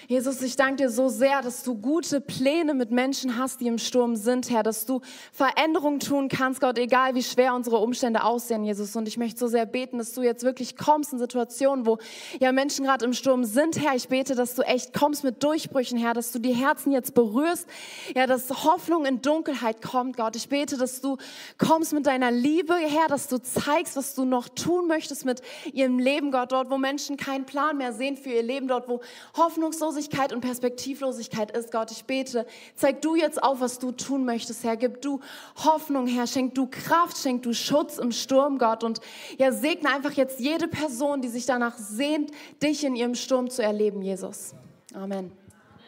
[0.08, 3.80] Jesus, ich danke dir so sehr, dass du gute Pläne mit Menschen hast, die im
[3.80, 8.64] Sturm sind, Herr, dass du Veränderungen tun kannst, Gott, egal wie schwer unsere Umstände aussehen,
[8.64, 8.96] Jesus.
[8.96, 11.98] Und ich möchte so sehr beten, dass du jetzt wirklich kommst in Situationen, wo
[12.40, 13.96] ja Menschen gerade im Sturm sind, Herr.
[13.96, 17.68] Ich bete, dass du echt kommst mit Durchbrüchen, Herr, dass du die Herzen jetzt berührst,
[18.16, 20.36] ja, dass Hoffnung in Dunkelheit kommt, Gott.
[20.36, 21.18] Ich bete, dass du
[21.58, 25.42] kommst mit deiner Liebe, Herr, dass du zeigst, was du noch tun möchtest mit
[25.74, 29.02] ihrem Leben, Gott, dort, wo Menschen keinen Plan mehr sehen für ihr Leben, dort, wo
[29.36, 34.26] hoffnungslos Hoffnungslosigkeit und Perspektivlosigkeit ist, Gott, ich bete, zeig du jetzt auf, was du tun
[34.26, 34.76] möchtest, Herr.
[34.76, 35.22] Gib du
[35.64, 36.28] Hoffnung, Herr.
[36.28, 38.84] Schenk du Kraft, schenk du Schutz im Sturm, Gott.
[38.84, 39.00] Und
[39.38, 42.32] ja, segne einfach jetzt jede Person, die sich danach sehnt,
[42.62, 44.54] dich in ihrem Sturm zu erleben, Jesus.
[44.94, 45.32] Amen.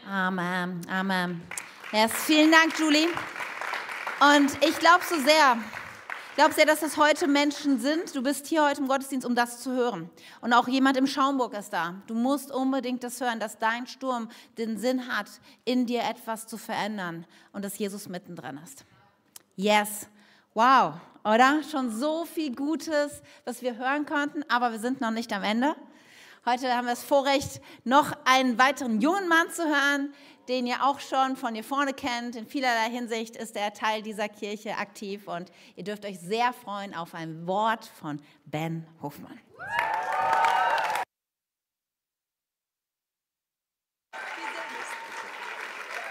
[0.09, 0.81] Amen.
[0.89, 1.41] Amen.
[1.91, 3.07] Yes, vielen Dank, Julie.
[4.19, 5.57] Und ich glaube so sehr,
[6.37, 8.13] Glaubst du, dass es heute Menschen sind?
[8.15, 10.07] Du bist hier heute im Gottesdienst, um das zu hören.
[10.39, 11.95] Und auch jemand im Schaumburg ist da.
[12.05, 15.25] Du musst unbedingt das hören, dass dein Sturm den Sinn hat,
[15.65, 18.85] in dir etwas zu verändern und dass Jesus mittendrin ist.
[19.55, 20.07] Yes.
[20.53, 21.63] Wow, oder?
[21.71, 25.75] Schon so viel Gutes, was wir hören konnten, aber wir sind noch nicht am Ende.
[26.49, 30.13] Heute haben wir das Vorrecht, noch einen weiteren jungen Mann zu hören,
[30.47, 32.37] den ihr auch schon von hier vorne kennt.
[32.37, 36.95] In vielerlei Hinsicht ist er Teil dieser Kirche aktiv und ihr dürft euch sehr freuen
[36.95, 39.37] auf ein Wort von Ben Hofmann.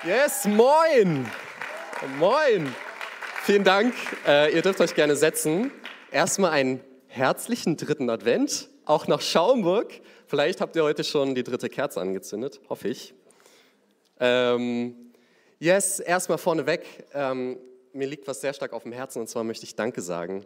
[0.04, 1.26] Yes, moin!
[2.18, 2.74] Moin!
[3.40, 3.94] Vielen Dank.
[4.26, 5.72] Äh, ihr dürft euch gerne setzen.
[6.10, 10.02] Erstmal einen herzlichen dritten Advent, auch nach Schaumburg.
[10.28, 13.14] Vielleicht habt ihr heute schon die dritte Kerze angezündet, hoffe ich.
[14.18, 15.12] Ähm,
[15.60, 16.84] yes, erstmal vorneweg,
[17.14, 17.60] ähm,
[17.92, 20.44] mir liegt was sehr stark auf dem Herzen und zwar möchte ich Danke sagen.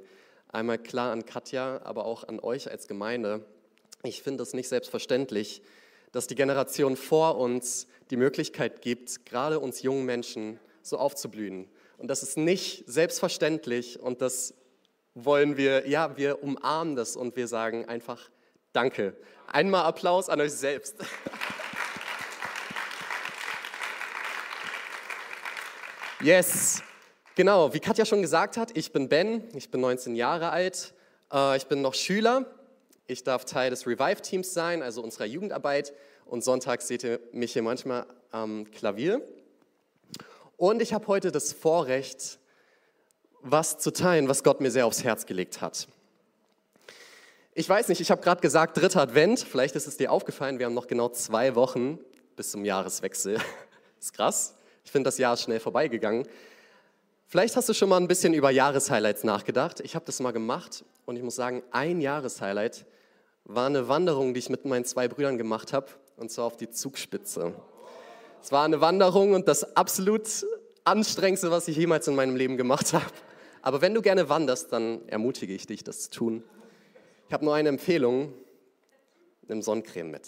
[0.49, 3.47] Einmal klar an Katja, aber auch an euch als Gemeinde.
[4.03, 5.62] Ich finde es nicht selbstverständlich,
[6.12, 11.71] dass die Generation vor uns die Möglichkeit gibt, gerade uns jungen Menschen so aufzublühen.
[11.97, 14.53] Und das ist nicht selbstverständlich und das
[15.14, 18.31] wollen wir, ja, wir umarmen das und wir sagen einfach
[18.72, 19.16] Danke.
[19.48, 20.96] Einmal Applaus an euch selbst.
[26.22, 26.83] Yes,
[27.35, 27.72] genau.
[27.72, 30.92] Wie Katja schon gesagt hat, ich bin Ben, ich bin 19 Jahre alt,
[31.33, 32.44] äh, ich bin noch Schüler.
[33.06, 35.92] Ich darf Teil des Revive-Teams sein, also unserer Jugendarbeit.
[36.26, 39.20] Und sonntags seht ihr mich hier manchmal am Klavier.
[40.56, 42.38] Und ich habe heute das Vorrecht,
[43.40, 45.88] was zu teilen, was Gott mir sehr aufs Herz gelegt hat.
[47.61, 49.40] Ich weiß nicht, ich habe gerade gesagt, dritter Advent.
[49.40, 51.99] Vielleicht ist es dir aufgefallen, wir haben noch genau zwei Wochen
[52.35, 53.37] bis zum Jahreswechsel.
[54.01, 54.55] ist krass.
[54.83, 56.27] Ich finde, das Jahr ist schnell vorbeigegangen.
[57.27, 59.81] Vielleicht hast du schon mal ein bisschen über Jahreshighlights nachgedacht.
[59.81, 62.87] Ich habe das mal gemacht und ich muss sagen, ein Jahreshighlight
[63.44, 66.70] war eine Wanderung, die ich mit meinen zwei Brüdern gemacht habe, und zwar auf die
[66.70, 67.53] Zugspitze.
[68.42, 70.46] Es war eine Wanderung und das absolut
[70.85, 73.05] anstrengendste, was ich jemals in meinem Leben gemacht habe.
[73.61, 76.44] Aber wenn du gerne wanderst, dann ermutige ich dich, das zu tun.
[77.31, 78.33] Ich habe nur eine Empfehlung,
[79.47, 80.27] nimm Sonnencreme mit.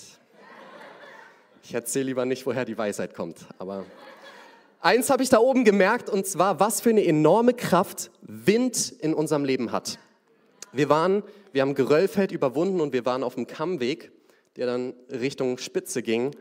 [1.65, 3.85] Ich erzähle lieber nicht, woher die Weisheit kommt, aber
[4.81, 9.15] Eins habe ich da oben gemerkt, und zwar, was für eine enorme Kraft Wind in
[9.15, 9.99] unserem Leben hat.
[10.71, 14.13] Wir waren, wir haben Geröllfeld überwunden und wir waren auf dem Kammweg,
[14.55, 16.37] der dann Richtung Spitze ging.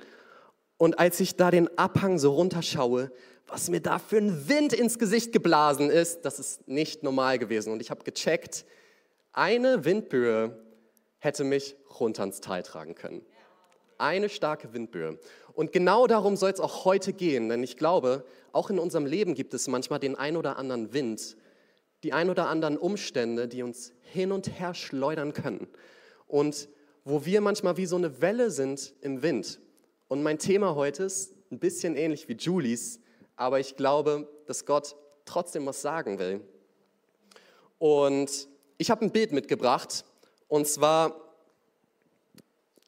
[0.77, 3.11] Und als ich da den Abhang so runterschaue,
[3.47, 7.73] was mir da für ein Wind ins Gesicht geblasen ist, das ist nicht normal gewesen.
[7.73, 8.63] Und ich habe gecheckt,
[9.33, 10.57] eine Windböe
[11.19, 13.25] hätte mich runter ins Tal tragen können.
[13.97, 15.19] Eine starke Windböe.
[15.53, 19.35] Und genau darum soll es auch heute gehen, denn ich glaube, auch in unserem Leben
[19.35, 21.37] gibt es manchmal den ein oder anderen Wind,
[22.03, 25.67] die ein oder anderen Umstände, die uns hin und her schleudern können.
[26.27, 26.67] Und
[27.03, 29.59] wo wir manchmal wie so eine Welle sind im Wind.
[30.07, 32.99] Und mein Thema heute ist ein bisschen ähnlich wie Julies,
[33.35, 36.41] aber ich glaube, dass Gott trotzdem was sagen will.
[37.77, 38.47] Und
[38.81, 40.05] ich habe ein Bild mitgebracht,
[40.47, 41.15] und zwar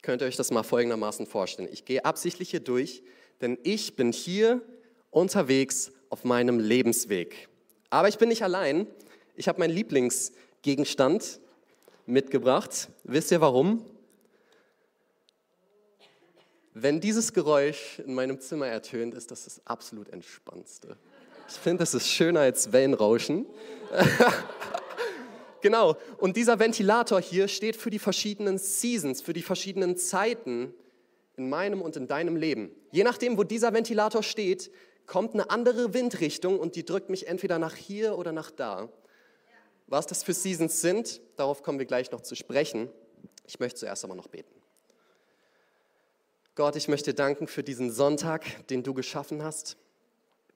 [0.02, 1.70] könnt ihr euch das mal folgendermaßen vorstellen.
[1.72, 3.04] Ich gehe absichtlich hier durch,
[3.42, 4.64] denn ich bin hier
[5.12, 7.48] unterwegs auf meinem Lebensweg.
[7.92, 8.88] Aber ich bin nicht allein.
[9.36, 11.40] Ich habe meinen Lieblingsgegenstand
[12.08, 12.90] mitgebracht.
[13.04, 13.86] Wisst ihr warum?
[16.74, 20.98] Wenn dieses Geräusch in meinem Zimmer ertönt, ist das das absolut entspannendste.
[21.48, 23.46] Ich finde, es ist schöner als Wellenrauschen.
[25.64, 25.96] Genau.
[26.18, 30.74] Und dieser Ventilator hier steht für die verschiedenen Seasons, für die verschiedenen Zeiten
[31.38, 32.70] in meinem und in deinem Leben.
[32.92, 34.70] Je nachdem, wo dieser Ventilator steht,
[35.08, 38.90] kommt eine andere Windrichtung und die drückt mich entweder nach hier oder nach da.
[39.88, 42.90] Was das für Seasons sind, darauf kommen wir gleich noch zu sprechen.
[43.48, 44.54] Ich möchte zuerst aber noch beten.
[46.56, 49.78] Gott, ich möchte danken für diesen Sonntag, den du geschaffen hast.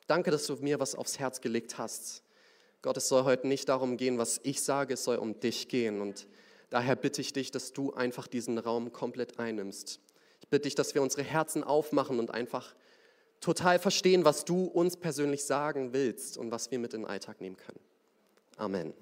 [0.06, 2.24] Danke, dass du mir was aufs Herz gelegt hast.
[2.82, 6.02] Gott, es soll heute nicht darum gehen, was ich sage, es soll um dich gehen.
[6.02, 6.28] Und
[6.70, 10.00] daher bitte ich dich, dass du einfach diesen Raum komplett einnimmst.
[10.42, 12.76] Ich bitte dich, dass wir unsere Herzen aufmachen und einfach
[13.40, 17.42] total verstehen, was du uns persönlich sagen willst und was wir mit in den Alltag
[17.42, 17.80] nehmen können.
[18.58, 18.94] Amen.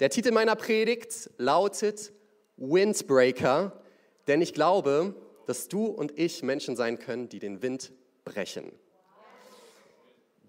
[0.00, 2.12] Der Titel meiner Predigt lautet
[2.56, 3.82] Windbreaker,
[4.26, 5.14] denn ich glaube,
[5.46, 7.92] dass du und ich Menschen sein können, die den Wind
[8.24, 8.72] brechen.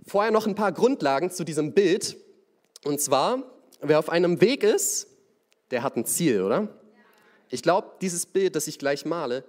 [0.09, 2.17] Vorher noch ein paar Grundlagen zu diesem Bild.
[2.83, 3.43] Und zwar,
[3.79, 5.05] wer auf einem Weg ist,
[5.69, 6.67] der hat ein Ziel, oder?
[7.49, 9.43] Ich glaube, dieses Bild, das ich gleich male,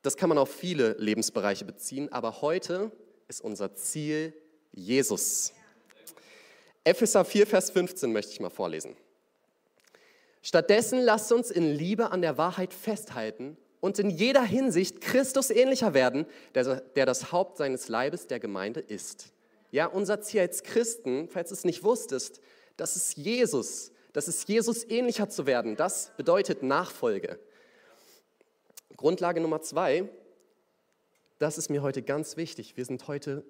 [0.00, 2.90] das kann man auf viele Lebensbereiche beziehen, aber heute
[3.28, 4.32] ist unser Ziel
[4.72, 5.52] Jesus.
[6.84, 8.96] Epheser 4, Vers 15 möchte ich mal vorlesen.
[10.40, 15.92] Stattdessen lasst uns in Liebe an der Wahrheit festhalten und in jeder Hinsicht Christus ähnlicher
[15.92, 19.34] werden, der, der das Haupt seines Leibes der Gemeinde ist.
[19.70, 22.40] Ja, unser Ziel als Christen, falls du es nicht wusstest,
[22.76, 23.92] das ist Jesus.
[24.12, 25.76] Das ist Jesus ähnlicher zu werden.
[25.76, 27.38] Das bedeutet Nachfolge.
[28.96, 30.08] Grundlage Nummer zwei,
[31.38, 32.76] das ist mir heute ganz wichtig.
[32.76, 33.44] Wir sind heute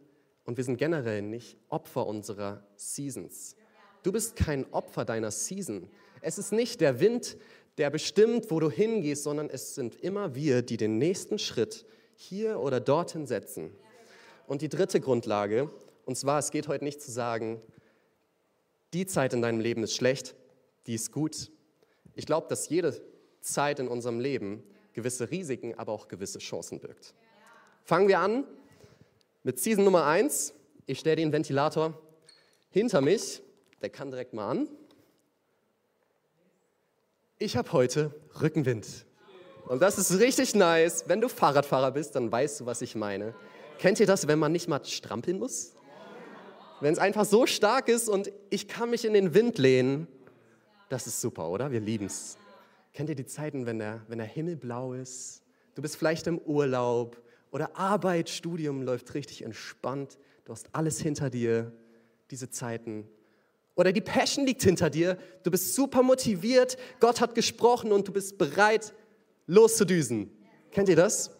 [0.45, 3.55] und wir sind generell nicht Opfer unserer Seasons.
[4.03, 5.89] Du bist kein Opfer deiner Season.
[6.21, 7.37] Es ist nicht der Wind,
[7.79, 12.61] der bestimmt, wo du hingehst, sondern es sind immer wir, die den nächsten Schritt hier
[12.61, 13.71] oder dorthin setzen.
[14.47, 15.71] Und die dritte Grundlage,
[16.09, 17.61] und zwar, es geht heute nicht zu sagen,
[18.95, 20.35] die Zeit in deinem Leben ist schlecht,
[20.87, 21.51] die ist gut.
[22.15, 22.99] Ich glaube, dass jede
[23.43, 24.63] Zeit in unserem Leben
[24.95, 27.13] gewisse Risiken, aber auch gewisse Chancen birgt.
[27.85, 28.45] Fangen wir an
[29.43, 30.55] mit Season Nummer 1.
[30.87, 32.01] Ich stelle den Ventilator
[32.71, 33.43] hinter mich.
[33.83, 34.69] Der kann direkt mal an.
[37.39, 39.05] Ich habe heute Rückenwind.
[39.67, 41.05] Und das ist richtig nice.
[41.07, 43.35] Wenn du Fahrradfahrer bist, dann weißt du, was ich meine.
[43.79, 45.75] Kennt ihr das, wenn man nicht mal strampeln muss?
[46.81, 50.07] Wenn es einfach so stark ist und ich kann mich in den Wind lehnen,
[50.89, 51.73] das ist super, oder?
[51.73, 52.39] Wir lieben es.
[52.93, 55.43] Kennt ihr die Zeiten, wenn der, wenn der Himmel blau ist?
[55.75, 60.19] Du bist vielleicht im Urlaub oder Arbeit, Studium läuft richtig entspannt.
[60.45, 61.73] Du hast alles hinter dir,
[62.31, 63.09] diese Zeiten.
[63.75, 65.19] Oder die Passion liegt hinter dir.
[65.43, 66.77] Du bist super motiviert.
[67.01, 68.95] Gott hat gesprochen und du bist bereit,
[69.47, 70.31] loszudüsen.
[70.71, 71.31] Kennt ihr das?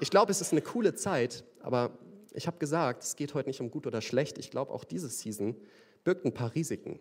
[0.00, 1.90] Ich glaube, es ist eine coole Zeit, aber
[2.38, 4.38] ich habe gesagt, es geht heute nicht um gut oder schlecht.
[4.38, 5.56] Ich glaube, auch diese Season
[6.04, 7.00] birgt ein paar Risiken.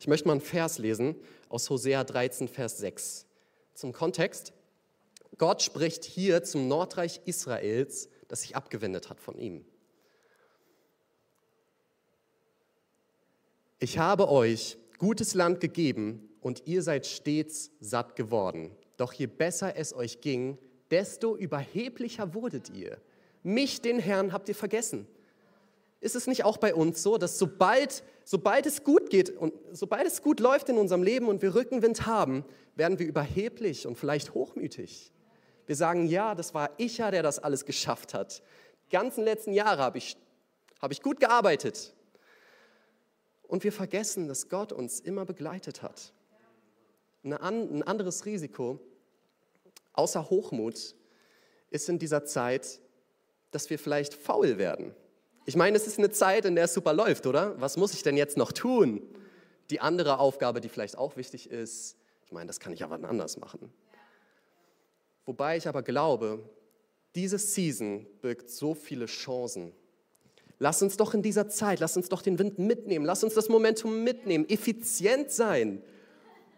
[0.00, 1.14] Ich möchte mal einen Vers lesen
[1.48, 3.26] aus Hosea 13, Vers 6.
[3.74, 4.52] Zum Kontext.
[5.38, 9.64] Gott spricht hier zum Nordreich Israels, das sich abgewendet hat von ihm.
[13.78, 18.72] Ich habe euch gutes Land gegeben und ihr seid stets satt geworden.
[18.96, 20.58] Doch je besser es euch ging,
[20.90, 23.00] desto überheblicher wurdet ihr.
[23.42, 25.06] Mich, den Herrn, habt ihr vergessen.
[26.00, 30.06] Ist es nicht auch bei uns so, dass sobald, sobald es gut geht und sobald
[30.06, 34.34] es gut läuft in unserem Leben und wir Rückenwind haben, werden wir überheblich und vielleicht
[34.34, 35.12] hochmütig?
[35.66, 38.42] Wir sagen, ja, das war ich ja, der das alles geschafft hat.
[38.86, 40.16] Die ganzen letzten Jahre habe ich,
[40.80, 41.94] habe ich gut gearbeitet.
[43.42, 46.12] Und wir vergessen, dass Gott uns immer begleitet hat.
[47.22, 48.80] ein anderes Risiko,
[49.92, 50.96] außer Hochmut,
[51.70, 52.80] ist in dieser Zeit,
[53.52, 54.94] dass wir vielleicht faul werden.
[55.46, 57.60] Ich meine, es ist eine Zeit, in der es super läuft, oder?
[57.60, 59.02] Was muss ich denn jetzt noch tun?
[59.70, 63.36] Die andere Aufgabe, die vielleicht auch wichtig ist, ich meine, das kann ich aber anders
[63.36, 63.72] machen.
[65.24, 66.42] Wobei ich aber glaube,
[67.14, 69.72] diese Season birgt so viele Chancen
[70.62, 73.48] Lass uns doch in dieser Zeit, lass uns doch den Wind mitnehmen, lass uns das
[73.48, 75.82] Momentum mitnehmen, effizient sein.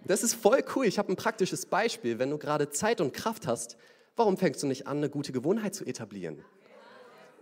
[0.05, 0.85] Das ist voll cool.
[0.85, 2.19] Ich habe ein praktisches Beispiel.
[2.19, 3.79] Wenn du gerade Zeit und Kraft hast,
[4.15, 6.45] warum fängst du nicht an, eine gute Gewohnheit zu etablieren?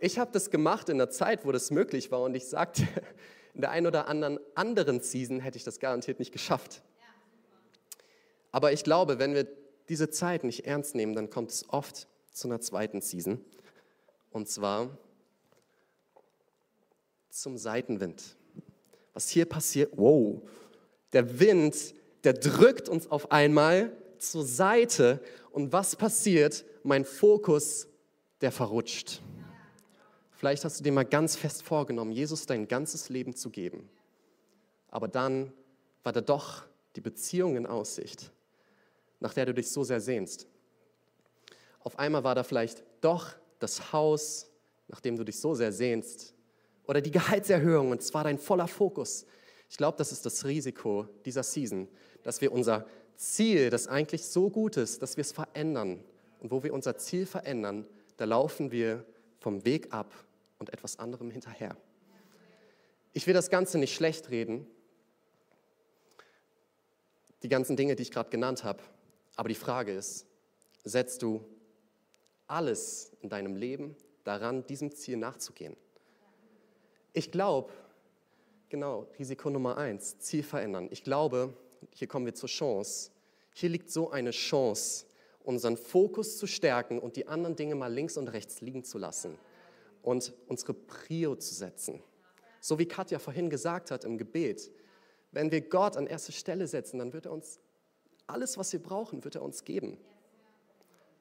[0.04, 2.82] Ich habe das gemacht in der Zeit, wo das möglich war und ich sagte,
[3.54, 6.82] in der einen oder anderen anderen Season hätte ich das garantiert nicht geschafft.
[8.50, 9.46] Aber ich glaube, wenn wir
[9.88, 13.44] diese Zeit nicht ernst nehmen, dann kommt es oft zu einer zweiten Season.
[14.32, 14.90] Und zwar
[17.30, 18.24] zum Seitenwind.
[19.14, 20.42] Was hier passiert, wow,
[21.12, 21.94] der Wind,
[22.24, 25.20] der drückt uns auf einmal zur Seite
[25.52, 26.64] und was passiert?
[26.82, 27.86] Mein Fokus,
[28.40, 29.22] der verrutscht.
[30.42, 33.88] Vielleicht hast du dir mal ganz fest vorgenommen, Jesus dein ganzes Leben zu geben.
[34.88, 35.52] Aber dann
[36.02, 36.64] war da doch
[36.96, 38.32] die Beziehung in Aussicht,
[39.20, 40.48] nach der du dich so sehr sehnst.
[41.78, 43.30] Auf einmal war da vielleicht doch
[43.60, 44.50] das Haus,
[44.88, 46.34] nach dem du dich so sehr sehnst,
[46.88, 49.26] oder die Gehaltserhöhung und zwar dein voller Fokus.
[49.70, 51.86] Ich glaube, das ist das Risiko dieser Season,
[52.24, 52.84] dass wir unser
[53.14, 56.02] Ziel, das eigentlich so gut ist, dass wir es verändern
[56.40, 57.86] Und wo wir unser Ziel verändern,
[58.16, 59.04] da laufen wir
[59.38, 60.12] vom Weg ab
[60.62, 61.76] und etwas anderem hinterher.
[63.12, 64.64] Ich will das Ganze nicht schlecht reden,
[67.42, 68.80] die ganzen Dinge, die ich gerade genannt habe.
[69.34, 70.24] Aber die Frage ist,
[70.84, 71.44] setzt du
[72.46, 75.76] alles in deinem Leben daran, diesem Ziel nachzugehen?
[77.12, 77.72] Ich glaube,
[78.68, 80.86] genau, Risiko Nummer eins, Ziel verändern.
[80.92, 81.52] Ich glaube,
[81.90, 83.10] hier kommen wir zur Chance.
[83.52, 85.06] Hier liegt so eine Chance,
[85.42, 89.36] unseren Fokus zu stärken und die anderen Dinge mal links und rechts liegen zu lassen
[90.02, 92.02] und unsere Prio zu setzen.
[92.60, 94.70] So wie Katja vorhin gesagt hat im Gebet,
[95.32, 97.58] wenn wir Gott an erste Stelle setzen, dann wird er uns
[98.26, 99.98] alles, was wir brauchen, wird er uns geben.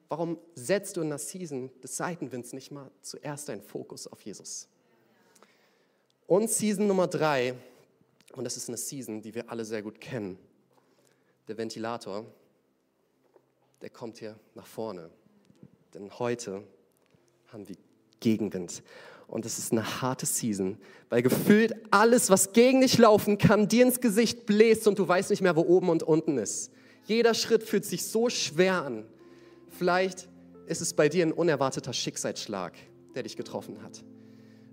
[0.08, 4.68] Warum setzt du in der Season des Seitenwinds nicht mal zuerst deinen Fokus auf Jesus?
[6.26, 7.54] Und Season Nummer drei,
[8.34, 10.38] und das ist eine Season, die wir alle sehr gut kennen,
[11.48, 12.26] der Ventilator,
[13.80, 15.10] der kommt hier nach vorne.
[15.94, 16.62] Denn heute
[17.48, 17.76] haben wir
[18.22, 18.82] Gegenwind.
[19.26, 20.78] Und es ist eine harte Season,
[21.10, 25.30] weil gefühlt alles, was gegen dich laufen kann, dir ins Gesicht bläst und du weißt
[25.30, 26.70] nicht mehr, wo oben und unten ist.
[27.04, 29.04] Jeder Schritt fühlt sich so schwer an.
[29.68, 30.28] Vielleicht
[30.66, 32.74] ist es bei dir ein unerwarteter Schicksalsschlag,
[33.14, 34.04] der dich getroffen hat.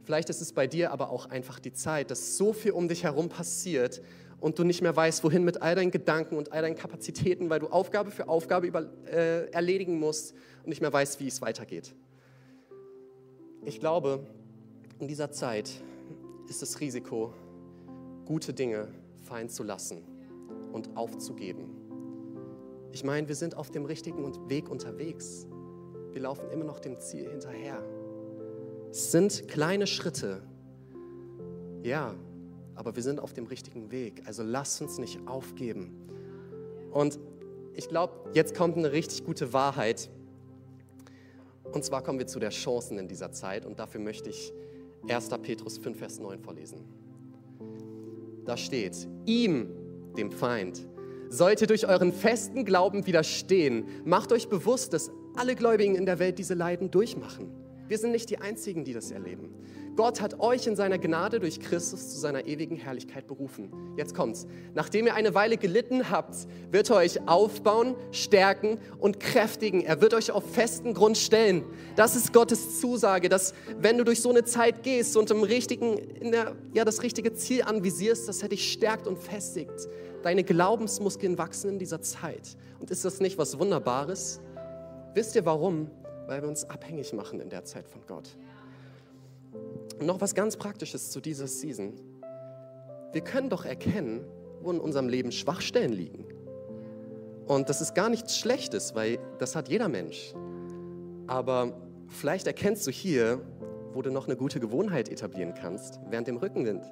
[0.04, 3.04] Vielleicht ist es bei dir aber auch einfach die Zeit, dass so viel um dich
[3.04, 4.02] herum passiert
[4.40, 7.60] und du nicht mehr weißt, wohin mit all deinen Gedanken und all deinen Kapazitäten, weil
[7.60, 10.34] du Aufgabe für Aufgabe über, äh, erledigen musst
[10.64, 11.94] und nicht mehr weißt, wie es weitergeht.
[13.66, 14.26] Ich glaube,
[15.00, 15.70] in dieser Zeit
[16.48, 17.34] ist das Risiko,
[18.26, 18.88] gute Dinge
[19.24, 20.02] fallen zu lassen
[20.72, 21.76] und aufzugeben.
[22.92, 25.48] Ich meine, wir sind auf dem richtigen Weg unterwegs.
[26.12, 27.84] Wir laufen immer noch dem Ziel hinterher.
[28.90, 30.42] Es sind kleine Schritte,
[31.84, 32.16] ja,
[32.76, 34.24] aber wir sind auf dem richtigen Weg.
[34.26, 36.08] Also lasst uns nicht aufgeben.
[36.92, 37.20] Und
[37.76, 40.10] ich glaube, jetzt kommt eine richtig gute Wahrheit.
[41.72, 43.66] Und zwar kommen wir zu der Chancen in dieser Zeit.
[43.66, 44.54] Und dafür möchte ich
[45.08, 45.30] 1.
[45.42, 46.80] Petrus 5, Vers 9 vorlesen.
[48.46, 49.70] Da steht, ihm,
[50.18, 50.88] dem Feind,
[51.30, 53.86] sollte durch euren festen Glauben widerstehen.
[54.06, 57.52] Macht euch bewusst, dass alle Gläubigen in der Welt diese Leiden durchmachen.
[57.90, 59.50] Wir sind nicht die Einzigen, die das erleben.
[59.96, 63.74] Gott hat euch in seiner Gnade durch Christus zu seiner ewigen Herrlichkeit berufen.
[63.98, 64.46] Jetzt kommt's.
[64.76, 66.36] Nachdem ihr eine Weile gelitten habt,
[66.72, 69.82] wird er euch aufbauen, stärken und kräftigen.
[69.82, 71.66] Er wird euch auf festen Grund stellen.
[71.96, 75.98] Das ist Gottes Zusage, dass wenn du durch so eine Zeit gehst und im richtigen,
[76.32, 79.90] der, ja, das richtige Ziel anvisierst, dass er dich stärkt und festigt.
[80.22, 82.56] Deine Glaubensmuskeln wachsen in dieser Zeit.
[82.80, 84.42] Und ist das nicht was Wunderbares?
[85.16, 85.90] Wisst ihr warum?
[86.30, 88.38] Weil wir uns abhängig machen in der Zeit von Gott.
[90.00, 91.94] Und noch was ganz Praktisches zu dieser Season.
[93.12, 94.24] Wir können doch erkennen,
[94.62, 96.26] wo in unserem Leben Schwachstellen liegen.
[97.48, 100.36] Und das ist gar nichts Schlechtes, weil das hat jeder Mensch.
[101.26, 101.74] Aber
[102.10, 103.42] vielleicht erkennst du hier,
[103.96, 106.86] wo du noch eine gute Gewohnheit etablieren kannst, während dem Rückenwind.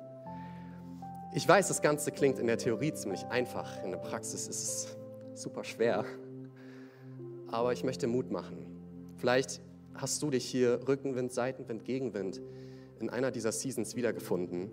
[1.35, 4.97] Ich weiß, das Ganze klingt in der Theorie ziemlich einfach, in der Praxis ist es
[5.35, 6.05] super schwer.
[7.51, 8.66] Aber ich möchte Mut machen.
[9.18, 9.61] Vielleicht
[9.95, 12.41] hast du dich hier Rückenwind, Seitenwind, Gegenwind
[12.99, 14.70] in einer dieser Seasons wiedergefunden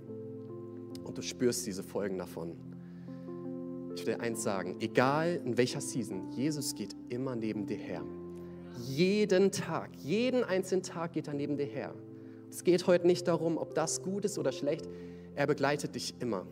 [1.05, 2.57] und du spürst diese Folgen davon.
[3.95, 8.03] Ich will dir eins sagen, egal in welcher Season, Jesus geht immer neben dir her.
[8.77, 11.95] Jeden Tag, jeden einzelnen Tag geht er neben dir her.
[12.51, 14.89] Es geht heute nicht darum, ob das gut ist oder schlecht.
[15.35, 16.47] Er begleitet dich immer.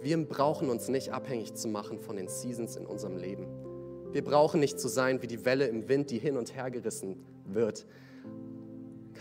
[0.00, 3.46] Wir brauchen uns nicht abhängig zu machen von den Seasons in unserem Leben.
[4.12, 7.16] Wir brauchen nicht zu sein wie die Welle im Wind, die hin und her gerissen
[7.46, 7.86] wird,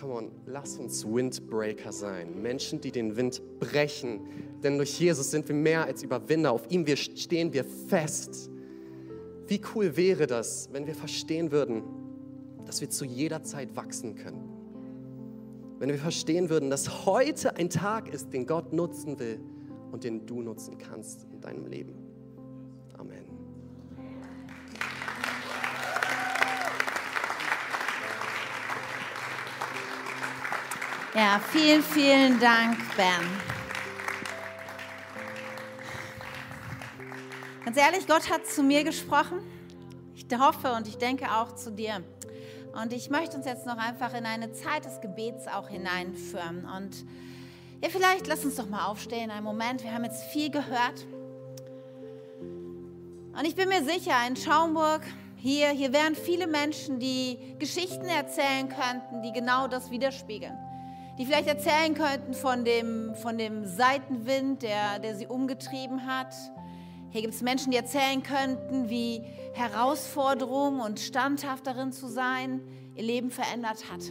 [0.01, 2.41] Come on, lass uns Windbreaker sein.
[2.41, 4.21] Menschen, die den Wind brechen.
[4.63, 6.51] Denn durch Jesus sind wir mehr als Überwinder.
[6.51, 8.49] Auf ihm stehen wir fest.
[9.45, 11.83] Wie cool wäre das, wenn wir verstehen würden,
[12.65, 14.49] dass wir zu jeder Zeit wachsen können.
[15.77, 19.39] Wenn wir verstehen würden, dass heute ein Tag ist, den Gott nutzen will
[19.91, 21.93] und den du nutzen kannst in deinem Leben.
[31.13, 33.05] Ja, vielen, vielen Dank, Ben.
[37.65, 39.39] Ganz ehrlich, Gott hat zu mir gesprochen.
[40.15, 42.01] Ich hoffe und ich denke auch zu dir.
[42.81, 46.65] Und ich möchte uns jetzt noch einfach in eine Zeit des Gebets auch hineinführen.
[46.77, 47.05] Und
[47.83, 49.83] ja, vielleicht lass uns doch mal aufstehen, einen Moment.
[49.83, 51.05] Wir haben jetzt viel gehört.
[52.39, 55.01] Und ich bin mir sicher, in Schaumburg,
[55.35, 60.70] hier, hier wären viele Menschen, die Geschichten erzählen könnten, die genau das widerspiegeln
[61.21, 66.33] die vielleicht erzählen könnten von dem, von dem Seitenwind, der, der sie umgetrieben hat,
[67.11, 69.21] Hier gibt es Menschen, die erzählen könnten, wie
[69.53, 72.61] Herausforderung und standhaft darin zu sein
[72.95, 74.01] ihr Leben verändert hat.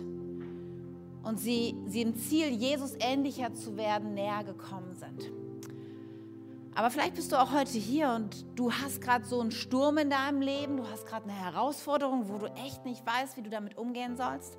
[1.24, 5.32] Und sie, sie im Ziel, Jesus ähnlicher zu werden, näher gekommen sind.
[6.76, 10.10] Aber vielleicht bist du auch heute hier und du hast gerade so einen Sturm in
[10.10, 13.76] deinem Leben, du hast gerade eine Herausforderung, wo du echt nicht weißt, wie du damit
[13.76, 14.58] umgehen sollst.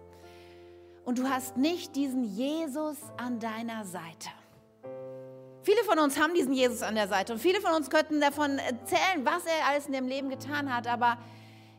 [1.03, 4.29] Und du hast nicht diesen Jesus an deiner Seite.
[5.63, 8.57] Viele von uns haben diesen Jesus an der Seite und viele von uns könnten davon
[8.57, 10.87] erzählen, was er alles in dem Leben getan hat.
[10.87, 11.17] Aber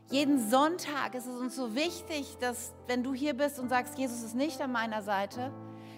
[0.09, 4.23] jeden Sonntag ist es uns so wichtig, dass wenn du hier bist und sagst, Jesus
[4.23, 5.51] ist nicht an meiner Seite,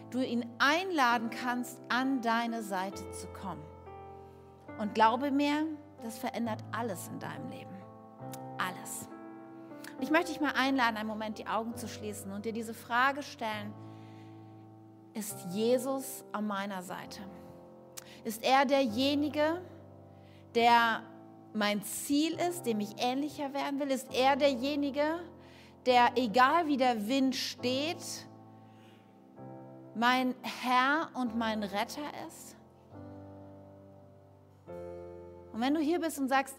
[0.10, 3.64] du ihn einladen kannst, an deine Seite zu kommen.
[4.80, 5.68] Und glaube mir,
[6.04, 7.76] das verändert alles in deinem Leben.
[8.58, 9.10] Alles.
[10.02, 13.24] Ich möchte dich mal einladen, einen Moment die Augen zu schließen und dir diese Frage
[13.24, 13.74] stellen.
[15.14, 17.22] Ist Jesus an meiner Seite?
[18.26, 19.62] Ist er derjenige,
[20.54, 21.02] der
[21.54, 23.92] mein Ziel ist, dem ich ähnlicher werden will?
[23.92, 25.20] Ist er derjenige,
[25.86, 28.28] der, egal wie der Wind steht,
[29.96, 32.58] mein Herr und mein Retter ist?
[35.54, 36.58] Und wenn du hier bist und sagst,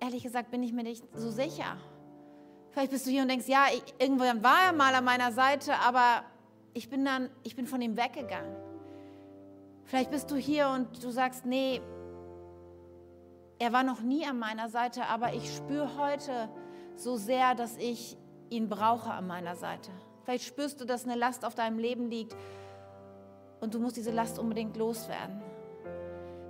[0.00, 1.76] ehrlich gesagt, bin ich mir nicht so sicher.
[2.70, 3.66] Vielleicht bist du hier und denkst, ja,
[3.98, 6.22] irgendwann war er mal an meiner Seite, aber
[6.74, 8.54] ich bin dann, ich bin von ihm weggegangen.
[9.84, 11.80] Vielleicht bist du hier und du sagst, nee,
[13.58, 16.48] er war noch nie an meiner Seite, aber ich spüre heute
[16.94, 18.16] so sehr, dass ich
[18.50, 19.90] ihn brauche an meiner Seite.
[20.24, 22.36] Vielleicht spürst du, dass eine Last auf deinem Leben liegt
[23.60, 25.42] und du musst diese Last unbedingt loswerden.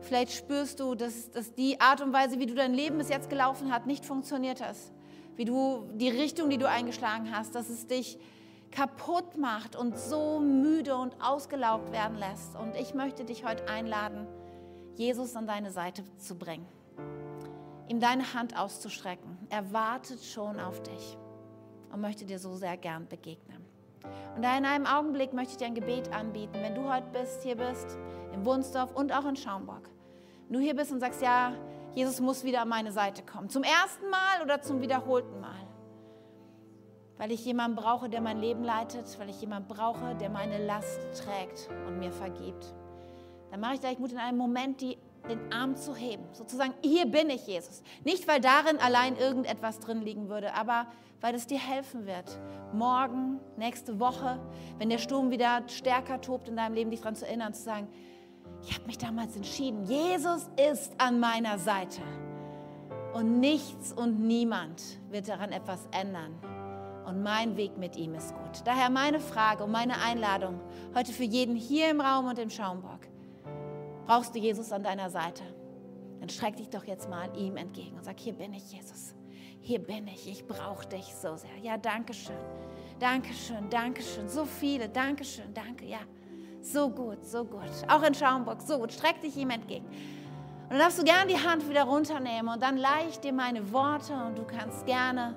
[0.01, 3.31] Vielleicht spürst du, dass, dass die Art und Weise, wie du dein Leben bis jetzt
[3.31, 4.93] gelaufen hat, nicht funktioniert hast.
[5.39, 8.19] Wie du die Richtung, die du eingeschlagen hast, dass es dich
[8.73, 12.57] kaputt macht und so müde und ausgelaugt werden lässt.
[12.57, 14.27] Und ich möchte dich heute einladen,
[14.97, 16.67] Jesus an deine Seite zu bringen,
[17.87, 19.39] ihm deine Hand auszustrecken.
[19.49, 21.17] Er wartet schon auf dich
[21.93, 23.65] und möchte dir so sehr gern begegnen.
[24.35, 27.45] Und da in einem Augenblick möchte ich dir ein Gebet anbieten, wenn du heute bist,
[27.45, 27.97] hier bist,
[28.33, 29.89] in Wunsdorf und auch in Schaumburg.
[30.49, 31.53] Wenn du hier bist und sagst, ja,
[31.99, 33.49] Jesus muss wieder an meine Seite kommen.
[33.49, 35.69] Zum ersten Mal oder zum wiederholten Mal
[37.19, 41.01] weil ich jemanden brauche, der mein Leben leitet, weil ich jemanden brauche, der meine Last
[41.25, 42.75] trägt und mir vergibt.
[43.51, 46.23] Dann mache ich gleich Mut in einem Moment, die, den Arm zu heben.
[46.33, 47.83] Sozusagen, hier bin ich, Jesus.
[48.05, 50.87] Nicht, weil darin allein irgendetwas drin liegen würde, aber
[51.21, 52.39] weil es dir helfen wird.
[52.73, 54.39] Morgen, nächste Woche,
[54.79, 57.89] wenn der Sturm wieder stärker tobt in deinem Leben, dich daran zu erinnern, zu sagen,
[58.69, 62.03] ich habe mich damals entschieden, Jesus ist an meiner Seite.
[63.15, 66.35] Und nichts und niemand wird daran etwas ändern
[67.07, 68.61] und mein Weg mit ihm ist gut.
[68.67, 70.61] Daher meine Frage und meine Einladung
[70.95, 73.09] heute für jeden hier im Raum und im Schaumburg.
[74.07, 75.43] Brauchst du Jesus an deiner Seite?
[76.21, 79.15] Dann streck dich doch jetzt mal ihm entgegen und sag, hier bin ich, Jesus.
[79.61, 80.29] Hier bin ich.
[80.29, 81.57] Ich brauche dich so sehr.
[81.63, 82.37] Ja, danke schön.
[82.99, 84.29] Danke schön, danke schön.
[84.29, 85.87] So viele, danke schön, danke.
[85.87, 86.01] Ja,
[86.73, 87.71] so gut, so gut.
[87.89, 88.93] Auch in Schaumburg, so gut.
[88.93, 89.87] Streck dich ihm entgegen.
[89.87, 93.73] Und dann darfst du gerne die Hand wieder runternehmen und dann leih ich dir meine
[93.73, 95.35] Worte und du kannst gerne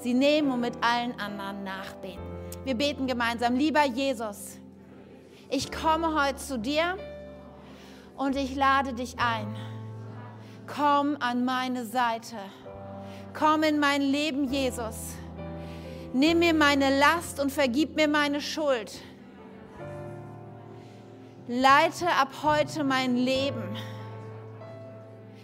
[0.00, 2.22] sie nehmen und mit allen anderen nachbeten.
[2.64, 3.56] Wir beten gemeinsam.
[3.56, 4.58] Lieber Jesus,
[5.50, 6.96] ich komme heute zu dir
[8.16, 9.54] und ich lade dich ein.
[10.66, 12.36] Komm an meine Seite.
[13.38, 15.14] Komm in mein Leben, Jesus.
[16.14, 18.92] Nimm mir meine Last und vergib mir meine Schuld.
[21.46, 23.76] Leite ab heute mein Leben.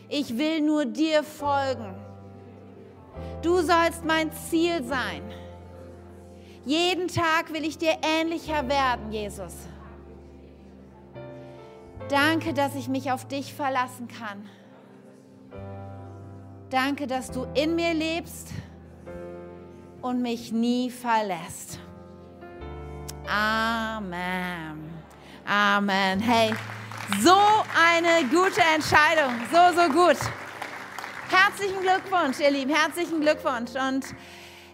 [0.08, 1.94] Ich will nur dir folgen.
[3.42, 5.22] Du sollst mein Ziel sein.
[6.64, 9.54] Jeden Tag will ich dir ähnlicher werden, Jesus.
[12.08, 14.48] Danke, dass ich mich auf dich verlassen kann.
[16.70, 18.48] Danke, dass du in mir lebst
[20.02, 21.78] und mich nie verlässt.
[23.28, 24.89] Amen.
[25.50, 26.20] Amen.
[26.20, 26.54] Hey,
[27.24, 27.34] so
[27.74, 29.34] eine gute Entscheidung.
[29.50, 30.16] So, so gut.
[31.28, 33.72] Herzlichen Glückwunsch, ihr Lieben, herzlichen Glückwunsch.
[33.74, 34.04] Und